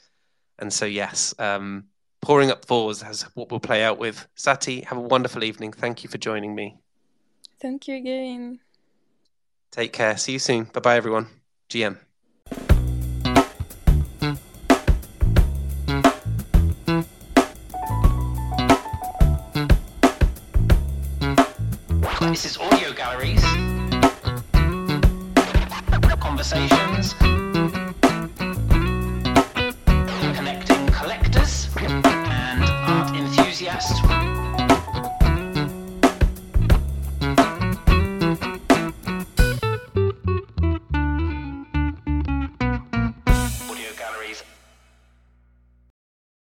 [0.59, 1.85] and so yes, um,
[2.21, 4.27] pouring up fours has what we'll play out with.
[4.35, 5.71] Sati, have a wonderful evening.
[5.71, 6.77] Thank you for joining me.
[7.61, 8.59] Thank you again.
[9.71, 10.17] Take care.
[10.17, 10.65] See you soon.
[10.65, 11.27] Bye bye, everyone.
[11.69, 11.97] GM.
[22.35, 23.41] This is Audio Galleries.
[26.19, 26.84] Conversations